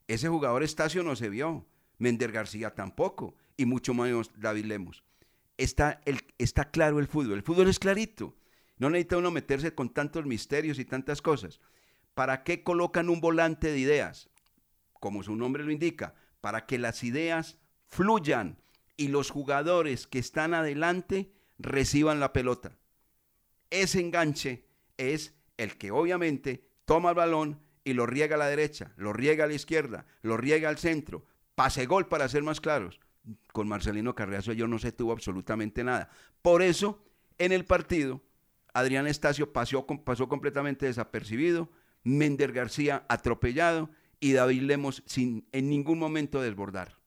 [0.07, 1.65] ese jugador Estacio no se vio,
[1.97, 5.03] Mender García tampoco, y mucho menos David Lemos.
[5.57, 8.35] Está, el, está claro el fútbol, el fútbol es clarito.
[8.81, 11.59] No necesita uno meterse con tantos misterios y tantas cosas.
[12.15, 14.27] ¿Para qué colocan un volante de ideas?
[14.99, 18.57] Como su nombre lo indica, para que las ideas fluyan
[18.97, 22.75] y los jugadores que están adelante reciban la pelota.
[23.69, 24.65] Ese enganche
[24.97, 29.43] es el que obviamente toma el balón y lo riega a la derecha, lo riega
[29.43, 31.23] a la izquierda, lo riega al centro,
[31.53, 32.99] pase gol para ser más claros.
[33.53, 36.09] Con Marcelino Carriazo yo no se tuvo absolutamente nada.
[36.41, 37.05] Por eso,
[37.37, 38.23] en el partido,
[38.73, 41.69] Adrián Estacio pasó, pasó completamente desapercibido,
[42.03, 46.97] Mender García atropellado y David Lemos sin en ningún momento desbordar.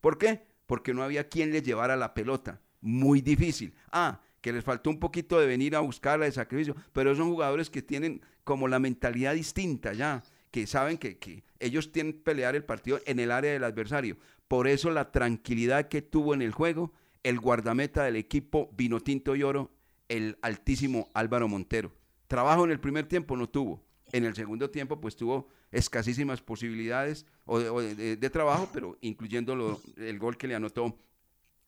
[0.00, 0.46] ¿Por qué?
[0.66, 2.60] Porque no había quien les llevara la pelota.
[2.80, 3.74] Muy difícil.
[3.90, 7.70] Ah, que les faltó un poquito de venir a buscarla de sacrificio, pero son jugadores
[7.70, 12.56] que tienen como la mentalidad distinta ya, que saben que, que ellos tienen que pelear
[12.56, 14.18] el partido en el área del adversario.
[14.48, 16.92] Por eso la tranquilidad que tuvo en el juego
[17.22, 19.70] el guardameta del equipo Vinotinto y Oro,
[20.12, 21.90] el altísimo Álvaro Montero.
[22.28, 23.82] Trabajo en el primer tiempo no tuvo.
[24.12, 30.48] En el segundo tiempo, pues tuvo escasísimas posibilidades de, trabajo, pero incluyendo el gol que
[30.48, 30.98] le anotó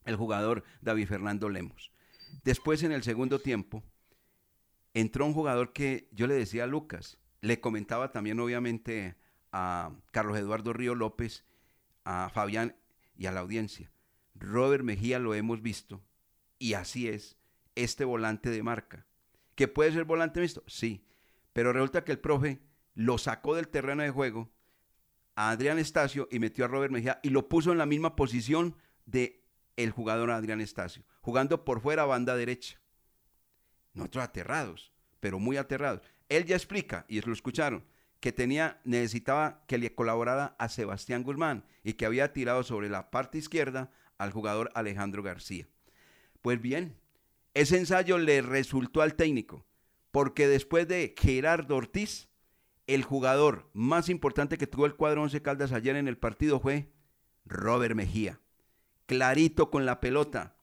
[0.05, 1.90] el jugador David Fernando Lemos.
[2.45, 3.82] Después, en el segundo tiempo,
[4.92, 9.16] entró un jugador que yo le decía a Lucas, le comentaba también obviamente
[9.53, 11.47] a Carlos Eduardo Río López,
[12.05, 12.76] a Fabián
[13.16, 13.90] y a la audiencia.
[14.34, 16.03] Robert Mejía lo hemos visto
[16.59, 17.38] y así es,
[17.75, 19.07] este volante de marca.
[19.55, 20.62] ¿Que puede ser volante visto?
[20.66, 21.07] Sí,
[21.53, 22.61] pero resulta que el profe
[22.95, 24.51] lo sacó del terreno de juego
[25.37, 28.77] a Adrián Estacio y metió a Robert Mejía y lo puso en la misma posición
[29.07, 29.45] de
[29.77, 32.81] el jugador Adrián Estacio, jugando por fuera banda derecha.
[33.93, 36.03] Nosotros aterrados, pero muy aterrados.
[36.29, 37.85] Él ya explica, y lo escucharon,
[38.20, 43.11] que tenía, necesitaba que le colaborara a Sebastián Guzmán y que había tirado sobre la
[43.11, 45.68] parte izquierda al jugador Alejandro García.
[46.41, 46.97] Pues bien,
[47.55, 49.67] ese ensayo le resultó al técnico,
[50.11, 52.29] porque después de Gerardo Ortiz,
[52.87, 56.93] el jugador más importante que tuvo el cuadro Once Caldas ayer en el partido fue
[57.47, 58.41] Robert Mejía
[59.07, 60.57] clarito con la pelota.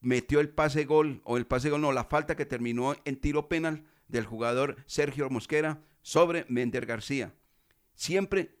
[0.00, 3.48] Metió el pase gol, o el pase gol, no, la falta que terminó en tiro
[3.48, 7.34] penal del jugador Sergio Mosquera sobre Mender García.
[7.94, 8.56] Siempre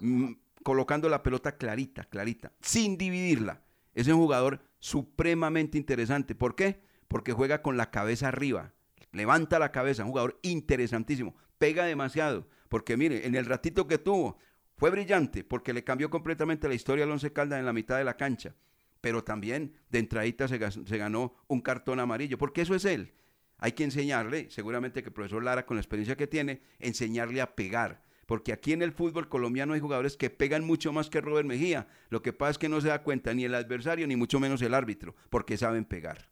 [0.00, 3.62] mm, colocando la pelota clarita, clarita, sin dividirla.
[3.94, 6.34] Es un jugador supremamente interesante.
[6.34, 6.82] ¿Por qué?
[7.08, 8.72] Porque juega con la cabeza arriba.
[9.12, 11.34] Levanta la cabeza, un jugador interesantísimo.
[11.58, 12.48] Pega demasiado.
[12.68, 14.38] Porque mire, en el ratito que tuvo,
[14.76, 18.04] fue brillante porque le cambió completamente la historia al Once Caldas en la mitad de
[18.04, 18.54] la cancha.
[19.00, 20.58] Pero también de entradita se,
[20.98, 23.14] ganó un cartón amarillo, porque eso es él.
[23.58, 27.54] Hay que enseñarle, seguramente que el profesor Lara, con la experiencia que tiene, enseñarle a
[27.54, 28.02] pegar.
[28.26, 31.86] Porque aquí en el fútbol colombiano hay jugadores que pegan mucho más que Robert Mejía.
[32.10, 34.60] Lo que pasa es que no se da cuenta ni el adversario, ni mucho menos
[34.60, 36.28] el árbitro, porque saben pegar.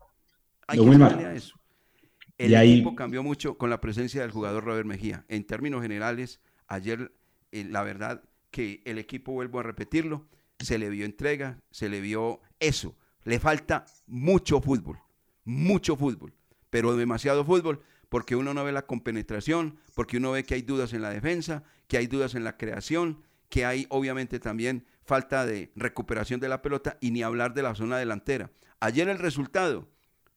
[0.67, 1.59] Hay que a eso.
[2.39, 5.25] El equipo cambió mucho con la presencia del jugador Robert Mejía.
[5.29, 7.13] En términos generales, ayer,
[7.53, 10.27] eh, la verdad, que el equipo, vuelvo a repetirlo,
[10.59, 12.97] se le vio entrega, se le vio eso.
[13.23, 14.99] Le falta mucho fútbol,
[15.45, 16.35] mucho fútbol,
[16.71, 20.93] pero demasiado fútbol porque uno no ve la compenetración, porque uno ve que hay dudas
[20.93, 25.73] en la defensa, que hay dudas en la creación, que hay obviamente también falta de
[25.75, 28.51] recuperación de la pelota y ni hablar de la zona delantera.
[28.79, 29.89] Ayer el resultado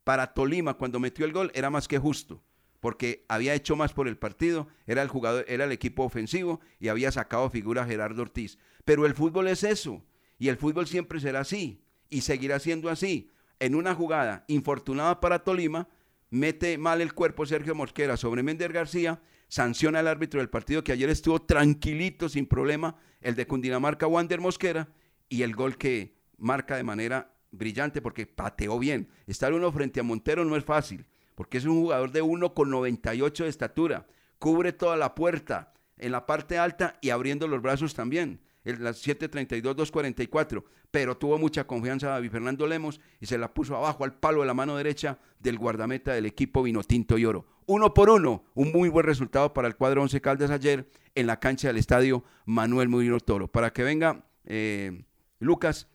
[0.08, 2.42] para Tolima cuando metió el gol era más que justo
[2.80, 6.88] porque había hecho más por el partido, era el jugador, era el equipo ofensivo y
[6.88, 8.58] había sacado figura Gerardo Ortiz.
[8.86, 10.06] Pero el fútbol es eso,
[10.40, 13.34] y el fútbol siempre será así, y seguirá siendo así.
[13.60, 15.90] En una jugada infortunada para Tolima,
[16.30, 20.94] mete mal el cuerpo Sergio Mosquera sobre Méndez García, sanciona al árbitro del partido que
[20.94, 24.88] ayer estuvo tranquilito, sin problema, el de Cundinamarca, Wander Mosquera,
[25.28, 29.10] y el gol que marca de manera brillante porque pateó bien.
[29.26, 31.06] Estar uno frente a Montero no es fácil
[31.38, 34.08] porque es un jugador de 1,98 de estatura,
[34.40, 40.64] cubre toda la puerta en la parte alta y abriendo los brazos también, las 732-244,
[40.90, 44.48] pero tuvo mucha confianza David Fernando Lemos y se la puso abajo al palo de
[44.48, 47.46] la mano derecha del guardameta del equipo Vinotinto y Oro.
[47.68, 51.40] Uno por uno, un muy buen resultado para el cuadro 11 Caldas ayer en la
[51.40, 53.48] cancha del estadio Manuel Murino Toro.
[53.48, 55.04] Para que venga eh,
[55.38, 55.88] Lucas,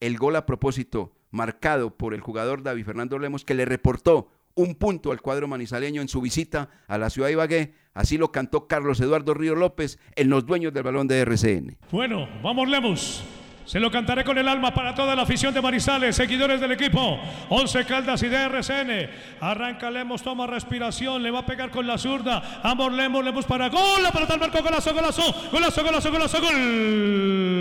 [0.00, 4.74] el gol a propósito marcado por el jugador David Fernando Lemos que le reportó un
[4.74, 7.74] punto al cuadro manizaleño en su visita a la ciudad de Ibagué.
[7.94, 11.76] Así lo cantó Carlos Eduardo Río López en Los Dueños del Balón de RCN.
[11.90, 13.22] Bueno, vamos Lemos.
[13.66, 17.18] Se lo cantaré con el alma para toda la afición de Manizales, seguidores del equipo.
[17.48, 19.10] 11 Caldas y de RCN.
[19.40, 22.60] Arranca Lemos, toma respiración, le va a pegar con la zurda.
[22.62, 24.02] Amor Lemos, Lemos para gol.
[24.02, 27.56] La pelota al marco, golazo, golazo, golazo, golazo, golazo, gol.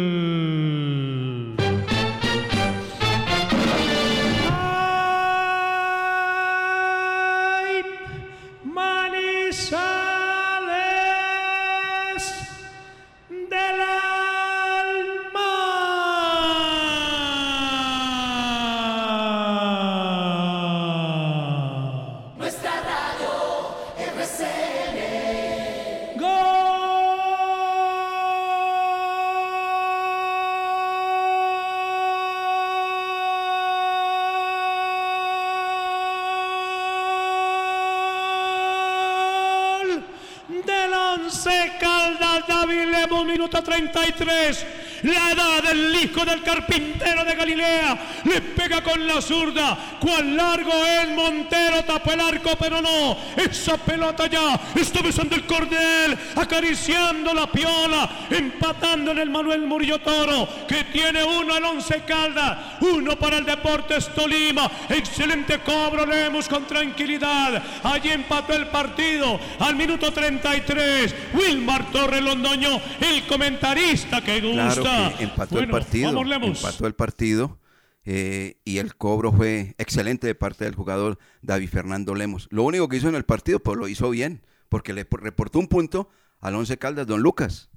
[41.26, 44.85] Once Caldas, David Lemus, minuto 33.
[45.06, 47.98] La edad del hijo del carpintero de Galilea.
[48.24, 49.78] Le pega con la zurda.
[50.00, 51.84] Cuán largo es Montero.
[51.84, 53.16] Tapó el arco, pero no.
[53.36, 56.18] Esa pelota ya está besando el cordel.
[56.36, 58.10] Acariciando la piola.
[58.32, 60.50] Empatando en el Manuel Murillo Toro.
[60.68, 62.58] Que tiene uno al once Caldas.
[62.82, 64.72] Uno para el Deportes Tolima.
[64.90, 66.08] Excelente cobro.
[66.08, 67.62] Leemos con tranquilidad.
[67.84, 69.40] Allí empató el partido.
[69.60, 71.14] Al minuto 33.
[71.36, 72.82] Wilmar Torre Londoño.
[73.00, 74.82] El comentarista que gusta.
[74.82, 76.14] Claro que empató el partido.
[76.14, 76.60] vamos.
[76.64, 77.60] Empató el partido.
[78.08, 82.48] eh, y el cobro fue excelente de parte del jugador David Fernando Lemos.
[82.52, 85.58] Lo único que hizo en el partido, pues lo hizo bien, porque le por- reportó
[85.58, 86.08] un punto
[86.40, 87.70] al Once Caldas, don Lucas.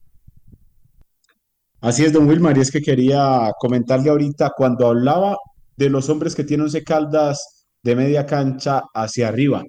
[1.80, 5.36] Así es, don Wilmar, y es que quería comentarle ahorita cuando hablaba
[5.76, 9.62] de los hombres que tienen once caldas de media cancha hacia arriba.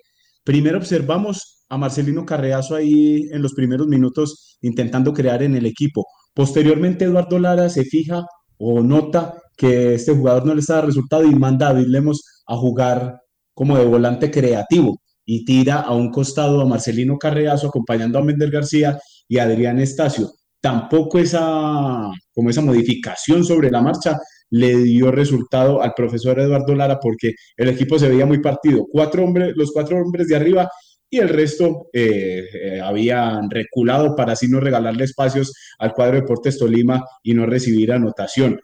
[0.43, 6.03] Primero observamos a Marcelino Carreazo ahí en los primeros minutos intentando crear en el equipo.
[6.39, 8.25] Posteriormente Eduardo Lara se fija
[8.59, 11.93] o nota que este jugador no le está dando resultado y manda a David
[12.47, 13.19] a jugar
[13.53, 18.51] como de volante creativo y tira a un costado a Marcelino Carreazo acompañando a Mender
[18.51, 20.31] García y a Adrián Estacio
[20.61, 24.17] tampoco esa, como esa modificación sobre la marcha
[24.51, 28.85] le dio resultado al profesor Eduardo Lara porque el equipo se veía muy partido.
[28.91, 30.69] Cuatro hombres, los cuatro hombres de arriba
[31.09, 36.21] y el resto eh, eh, habían reculado para así no regalarle espacios al cuadro de
[36.21, 38.59] Deportes Tolima y no recibir anotación.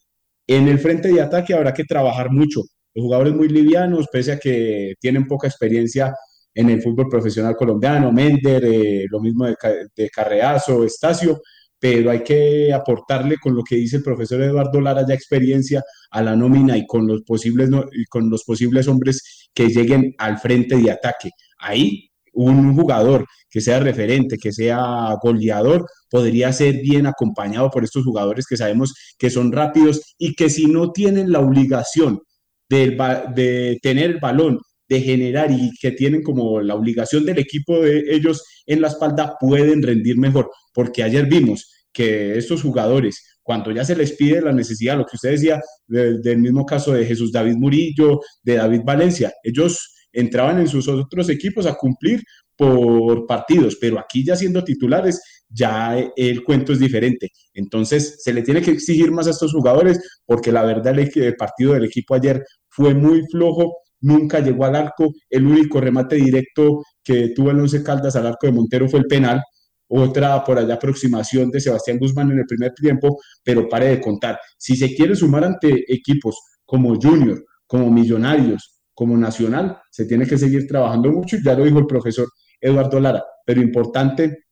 [0.48, 2.62] En el frente de ataque habrá que trabajar mucho.
[2.94, 6.14] Los jugadores muy livianos, pese a que tienen poca experiencia
[6.54, 9.56] en el fútbol profesional colombiano, Mender, eh, lo mismo de,
[9.96, 11.42] de Carreazo, Estacio,
[11.80, 16.22] pero hay que aportarle con lo que dice el profesor Eduardo Lara ya experiencia a
[16.22, 20.78] la nómina y con los posibles, y con los posibles hombres que lleguen al frente
[20.78, 21.32] de ataque.
[21.60, 28.04] Ahí un jugador que sea referente, que sea goleador, podría ser bien acompañado por estos
[28.04, 32.20] jugadores que sabemos que son rápidos y que si no tienen la obligación
[32.70, 38.04] de tener el balón, de generar y que tienen como la obligación del equipo de
[38.10, 40.50] ellos en la espalda, pueden rendir mejor.
[40.74, 45.16] Porque ayer vimos que estos jugadores, cuando ya se les pide la necesidad, lo que
[45.16, 50.60] usted decía, de- del mismo caso de Jesús David Murillo, de David Valencia, ellos entraban
[50.60, 52.24] en sus otros equipos a cumplir
[52.56, 57.30] por partidos, pero aquí ya siendo titulares, ya el cuento es diferente.
[57.54, 61.36] Entonces, se le tiene que exigir más a estos jugadores porque la verdad el, el
[61.36, 66.84] partido del equipo ayer fue muy flojo, nunca llegó al arco, el único remate directo
[67.04, 69.42] que tuvo el Once Caldas al arco de Montero fue el penal,
[69.88, 74.40] otra por allá aproximación de Sebastián Guzmán en el primer tiempo, pero pare de contar.
[74.58, 76.36] Si se quiere sumar ante equipos
[76.66, 81.78] como Junior, como Millonarios, como Nacional, se tiene que seguir trabajando mucho, ya lo dijo
[81.78, 82.28] el profesor
[82.60, 84.46] Eduardo Lara, pero importante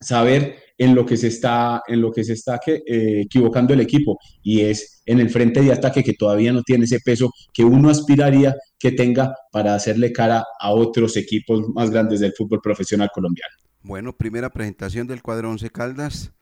[0.00, 4.16] saber en lo que se está, en lo que se está eh, equivocando el equipo
[4.42, 7.90] y es en el frente de ataque que todavía no tiene ese peso que uno
[7.90, 13.54] aspiraría que tenga para hacerle cara a otros equipos más grandes del fútbol profesional colombiano.
[13.82, 16.32] Bueno, primera presentación del cuadro Once Caldas.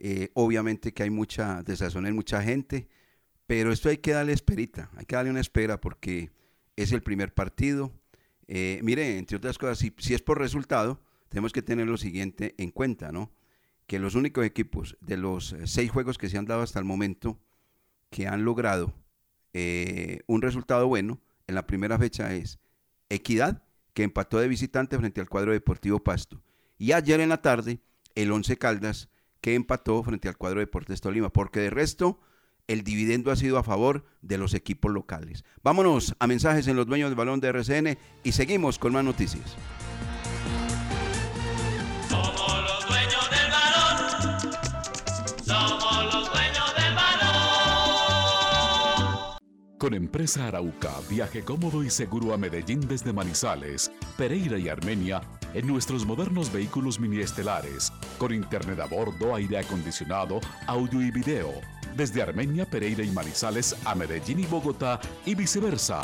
[0.00, 2.88] Eh, obviamente que hay mucha desazón en mucha gente,
[3.46, 6.30] pero esto hay que darle esperita, hay que darle una espera porque
[6.76, 7.92] es el primer partido.
[8.46, 12.70] Eh, mire, entre otras cosas, si, es por resultado, tenemos que tener lo siguiente en
[12.70, 13.32] cuenta, ¿no?
[13.86, 16.84] Que los únicos equipos de los eh, seis juegos que se han dado hasta el
[16.84, 17.38] momento
[18.10, 18.94] que han logrado
[19.52, 22.58] eh, un resultado bueno en la primera fecha es
[23.08, 23.62] Equidad,
[23.92, 26.42] que empató de visitante frente al cuadro deportivo Pasto.
[26.78, 27.80] Y ayer en la tarde,
[28.14, 29.08] el Once Caldas,
[29.40, 32.18] que empató frente al cuadro Deportes Tolima, porque de resto
[32.68, 35.44] el dividendo ha sido a favor de los equipos locales.
[35.62, 39.56] Vámonos a mensajes en los dueños del balón de RCN y seguimos con más noticias.
[42.08, 44.40] Somos los dueños del balón.
[45.44, 47.34] Somos los dueños del balón.
[49.78, 55.20] Con Empresa Arauca, viaje cómodo y seguro a Medellín desde Manizales, Pereira y Armenia
[55.52, 61.52] en nuestros modernos vehículos miniestelares, con internet a bordo, aire acondicionado, audio y video,
[61.96, 66.02] desde Armenia, Pereira y Manizales a Medellín y Bogotá y viceversa.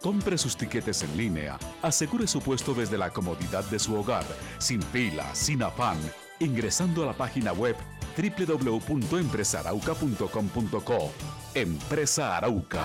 [0.00, 4.24] Compre sus tiquetes en línea, asegure su puesto desde la comodidad de su hogar,
[4.58, 5.96] sin fila, sin afán,
[6.40, 7.76] ingresando a la página web
[8.16, 11.12] www.empresarauca.com.co.
[11.54, 12.84] Empresa Arauca.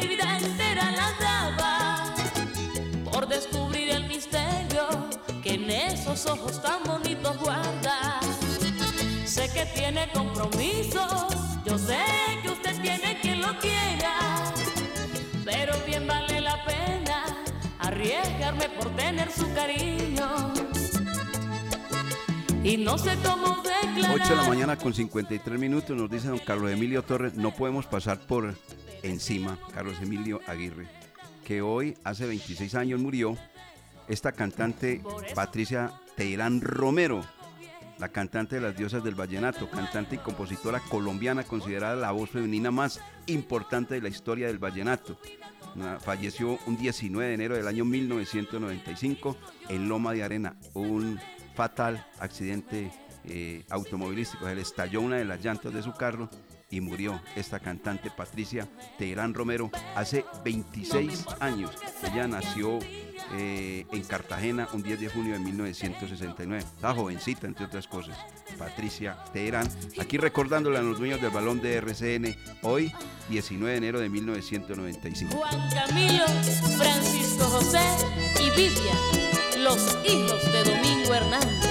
[0.00, 2.14] Mi vida entera la daba.
[3.10, 4.88] Por descubrir el misterio
[5.42, 8.20] que en esos ojos tan bonitos guarda.
[9.24, 11.28] Sé que tiene compromiso,
[11.64, 12.04] yo sé
[12.42, 14.52] que usted tiene quien lo quiera.
[15.44, 17.24] Pero bien vale la pena
[17.78, 20.52] arriesgarme por tener su cariño.
[22.62, 24.48] Y no sé cómo 8 de la declarar.
[24.48, 28.54] mañana con 53 minutos nos dice don Carlos Emilio Torres, no podemos pasar por
[29.02, 30.86] encima, Carlos Emilio Aguirre,
[31.44, 33.36] que hoy hace 26 años murió
[34.08, 35.02] esta cantante
[35.34, 37.24] Patricia Teherán Romero,
[37.98, 42.70] la cantante de las diosas del vallenato, cantante y compositora colombiana considerada la voz femenina
[42.70, 45.18] más importante de la historia del vallenato.
[45.74, 49.36] Na- Falleció un 19 de enero del año 1995
[49.68, 51.20] en Loma de Arena, un
[51.54, 52.90] fatal accidente
[53.24, 54.46] eh, automovilístico.
[54.46, 56.30] Se le estalló una de las llantas de su carro
[56.70, 58.68] y murió esta cantante Patricia
[58.98, 61.72] Teherán Romero hace 26 años.
[62.02, 62.78] Ella nació
[63.32, 66.58] eh, en Cartagena un 10 de junio de 1969.
[66.58, 68.16] Estaba jovencita, entre otras cosas.
[68.58, 69.68] Patricia Teherán.
[70.00, 72.92] Aquí recordándole a los dueños del balón de RCN hoy,
[73.28, 75.36] 19 de enero de 1995.
[75.36, 76.26] Juan Camilo,
[76.76, 77.86] Francisco José
[78.40, 81.69] y Vivian, los hijos de Domingo Hernández.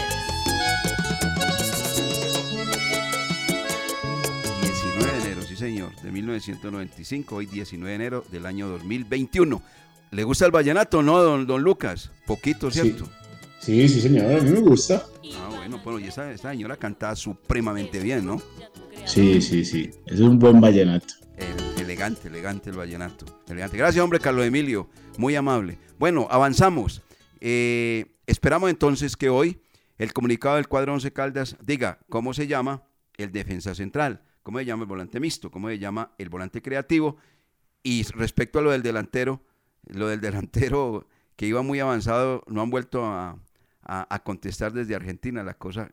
[5.87, 9.61] Señor, de 1995, hoy 19 de enero del año 2021.
[10.11, 12.11] ¿Le gusta el vallenato, no, don, don Lucas?
[12.25, 13.07] Poquito, ¿cierto?
[13.59, 15.05] Sí, sí, señor, a mí me gusta.
[15.35, 18.41] Ah, bueno, bueno, y esa, esa señora cantaba supremamente bien, ¿no?
[19.05, 19.89] Sí, sí, sí.
[20.05, 21.13] Es un buen vallenato.
[21.37, 23.25] El- elegante, elegante el vallenato.
[23.47, 23.77] Elegante.
[23.77, 24.89] Gracias, hombre, Carlos Emilio.
[25.17, 25.77] Muy amable.
[25.97, 27.01] Bueno, avanzamos.
[27.39, 29.61] Eh, esperamos entonces que hoy
[29.97, 32.83] el comunicado del cuadro 11 Caldas diga cómo se llama
[33.17, 37.17] el defensa central, cómo se llama el volante mixto, cómo se llama el volante creativo.
[37.83, 39.43] Y respecto a lo del delantero,
[39.85, 43.37] lo del delantero que iba muy avanzado, no han vuelto a,
[43.83, 45.43] a- a contestar desde Argentina.
[45.43, 45.91] La cosa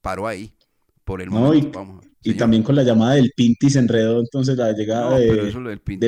[0.00, 0.54] paró ahí
[1.04, 1.68] por el No, momento.
[1.68, 2.04] y, Vamos.
[2.22, 2.38] y Señor.
[2.38, 5.60] también con la llamada del Pinti se enredó entonces la llegada No, de, eso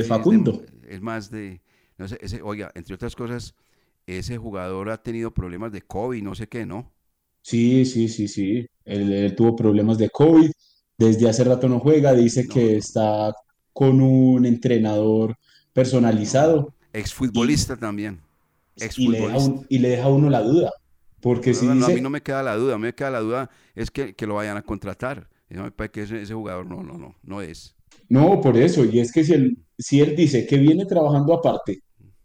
[0.05, 0.63] Facundo.
[0.89, 1.61] Es más de,
[1.99, 3.55] no sé, ese, oiga, entre otras cosas,
[4.07, 6.93] ese jugador ha tenido problemas de COVID, no sé qué, ¿no?
[7.43, 8.67] Sí, sí, sí, sí.
[8.85, 10.51] Él, él tuvo problemas de COVID.
[10.99, 12.13] Desde hace rato no juega.
[12.15, 13.33] Dice que está
[13.73, 15.37] con un entrenador
[15.73, 18.21] personalizado Exfutbolista también.
[18.97, 20.73] y le deja, un- y le deja a uno la duda.
[21.21, 22.95] Porque si No, no, a dice, mí no me queda la duda, a mí me
[22.95, 25.29] queda la duda es que, que lo vayan a contratar.
[25.49, 27.75] No que ese, ese jugador no, no, no, no es.
[28.09, 31.81] No, por eso, y es que si él, si él dice que viene trabajando aparte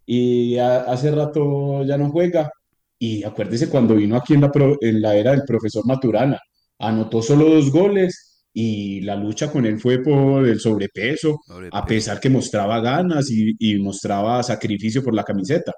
[0.06, 2.50] y a- hace rato ya no juega,
[2.98, 6.38] y acuérdese cuando vino aquí en la, pro- en la era del profesor Maturana,
[6.78, 11.40] anotó solo dos goles y la lucha con él fue por el sobrepeso,
[11.70, 15.72] a pesar que mostraba ganas y, y mostraba sacrificio por la camiseta.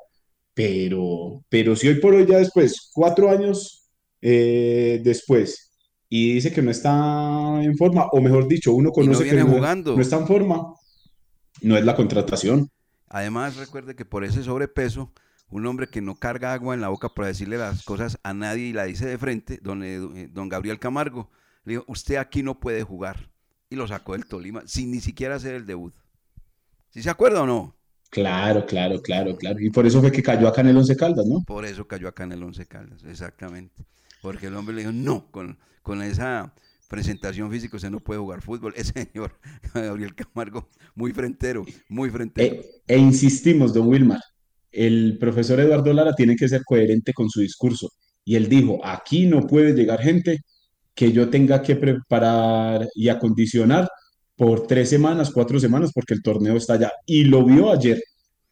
[0.55, 3.91] Pero, pero si hoy por hoy ya después, cuatro años
[4.23, 5.73] eh, después,
[6.09, 9.57] y dice que no está en forma, o mejor dicho, uno conoce viene que no,
[9.57, 9.97] jugando.
[9.97, 10.75] no está en forma,
[11.63, 12.71] no es la contratación.
[13.09, 15.13] Además, recuerde que por ese sobrepeso,
[15.49, 18.67] un hombre que no carga agua en la boca para decirle las cosas a nadie
[18.67, 21.31] y la dice de frente, don, eh, don Gabriel Camargo,
[21.65, 23.31] le dijo, usted aquí no puede jugar.
[23.71, 25.95] Y lo sacó del Tolima sin ni siquiera hacer el debut.
[26.91, 27.77] ¿Sí se acuerda o no?
[28.11, 29.59] Claro, claro, claro, claro.
[29.61, 31.43] Y por eso fue que cayó acá en el Once Caldas, ¿no?
[31.45, 33.85] Por eso cayó acá en el Once Caldas, exactamente.
[34.23, 36.55] Porque el hombre le dijo, no, con, con esa
[36.89, 38.73] presentación física usted no puede jugar fútbol.
[38.77, 39.33] Ese señor
[39.75, 42.55] Gabriel Camargo, muy frentero, muy frentero.
[42.55, 44.21] E, e insistimos, don Wilmar,
[44.71, 47.91] el profesor Eduardo Lara tiene que ser coherente con su discurso.
[48.25, 50.45] Y él dijo, aquí no puede llegar gente
[50.95, 53.89] que yo tenga que preparar y acondicionar
[54.37, 56.93] por tres semanas, cuatro semanas, porque el torneo está allá.
[57.07, 58.03] Y lo vio ayer.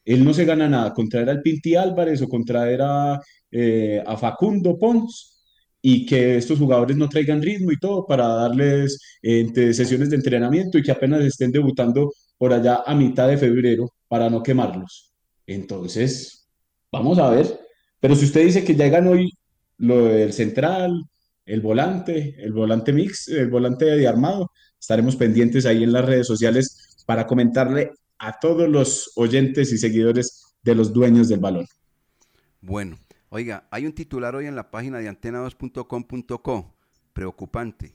[0.05, 3.21] Él no se gana nada con traer al Pinti Álvarez o con traer a,
[3.51, 5.33] eh, Facundo Pons
[5.81, 10.79] y que estos jugadores no traigan ritmo y todo para darles eh, sesiones de entrenamiento
[10.79, 15.13] y que apenas estén debutando por allá a mitad de febrero para no quemarlos.
[15.47, 16.49] Entonces,
[16.91, 17.61] vamos a ver.
[18.01, 19.33] Pero si usted dice que llegan hoy
[19.79, 21.05] lo del central,
[21.45, 26.27] el volante, el volante mix, el volante de armado, estaremos pendientes ahí en las redes
[26.27, 31.67] sociales para comentarle a todos los oyentes y seguidores de los dueños del balón.
[32.61, 36.77] Bueno, oiga, hay un titular hoy en la página de antena2.com.co,
[37.13, 37.93] preocupante,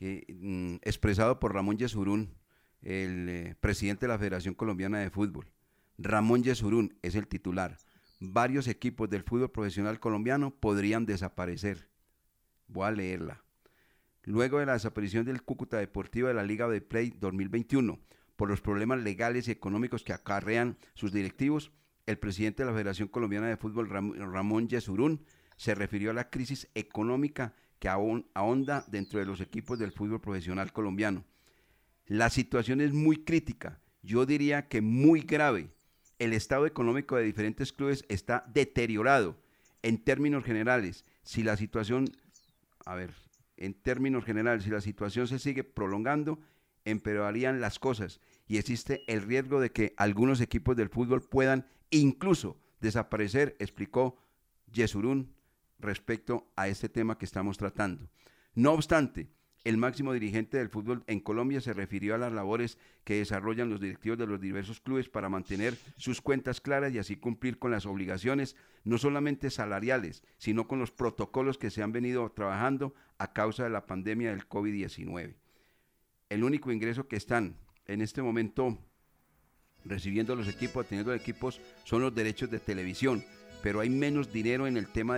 [0.00, 2.34] eh, mm, expresado por Ramón Yesurún,
[2.80, 5.50] el eh, presidente de la Federación Colombiana de Fútbol.
[5.98, 7.76] Ramón Yesurún es el titular.
[8.20, 11.88] Varios equipos del fútbol profesional colombiano podrían desaparecer.
[12.68, 13.42] Voy a leerla.
[14.22, 17.98] Luego de la desaparición del Cúcuta Deportivo de la Liga de Play 2021,
[18.36, 21.72] por los problemas legales y económicos que acarrean sus directivos,
[22.06, 25.24] el presidente de la Federación Colombiana de Fútbol, Ramón Yesurún,
[25.56, 30.72] se refirió a la crisis económica que ahonda dentro de los equipos del fútbol profesional
[30.72, 31.24] colombiano.
[32.06, 35.70] La situación es muy crítica, yo diría que muy grave.
[36.18, 39.36] El estado económico de diferentes clubes está deteriorado.
[39.82, 42.06] En términos generales, si la situación,
[42.88, 43.12] a ver,
[43.58, 46.40] en términos generales, si la situación se sigue prolongando,
[46.86, 52.58] empeorarían las cosas y existe el riesgo de que algunos equipos del fútbol puedan incluso
[52.80, 54.16] desaparecer, explicó
[54.72, 55.34] Yesurún
[55.78, 58.08] respecto a este tema que estamos tratando.
[58.54, 59.28] No obstante,
[59.64, 63.80] el máximo dirigente del fútbol en Colombia se refirió a las labores que desarrollan los
[63.80, 67.84] directivos de los diversos clubes para mantener sus cuentas claras y así cumplir con las
[67.84, 73.64] obligaciones, no solamente salariales, sino con los protocolos que se han venido trabajando a causa
[73.64, 75.34] de la pandemia del COVID-19.
[76.30, 77.56] El único ingreso que están
[77.86, 78.78] en este momento
[79.84, 83.24] recibiendo los equipos, teniendo equipos, son los derechos de televisión,
[83.62, 85.16] pero hay menos dinero en el tema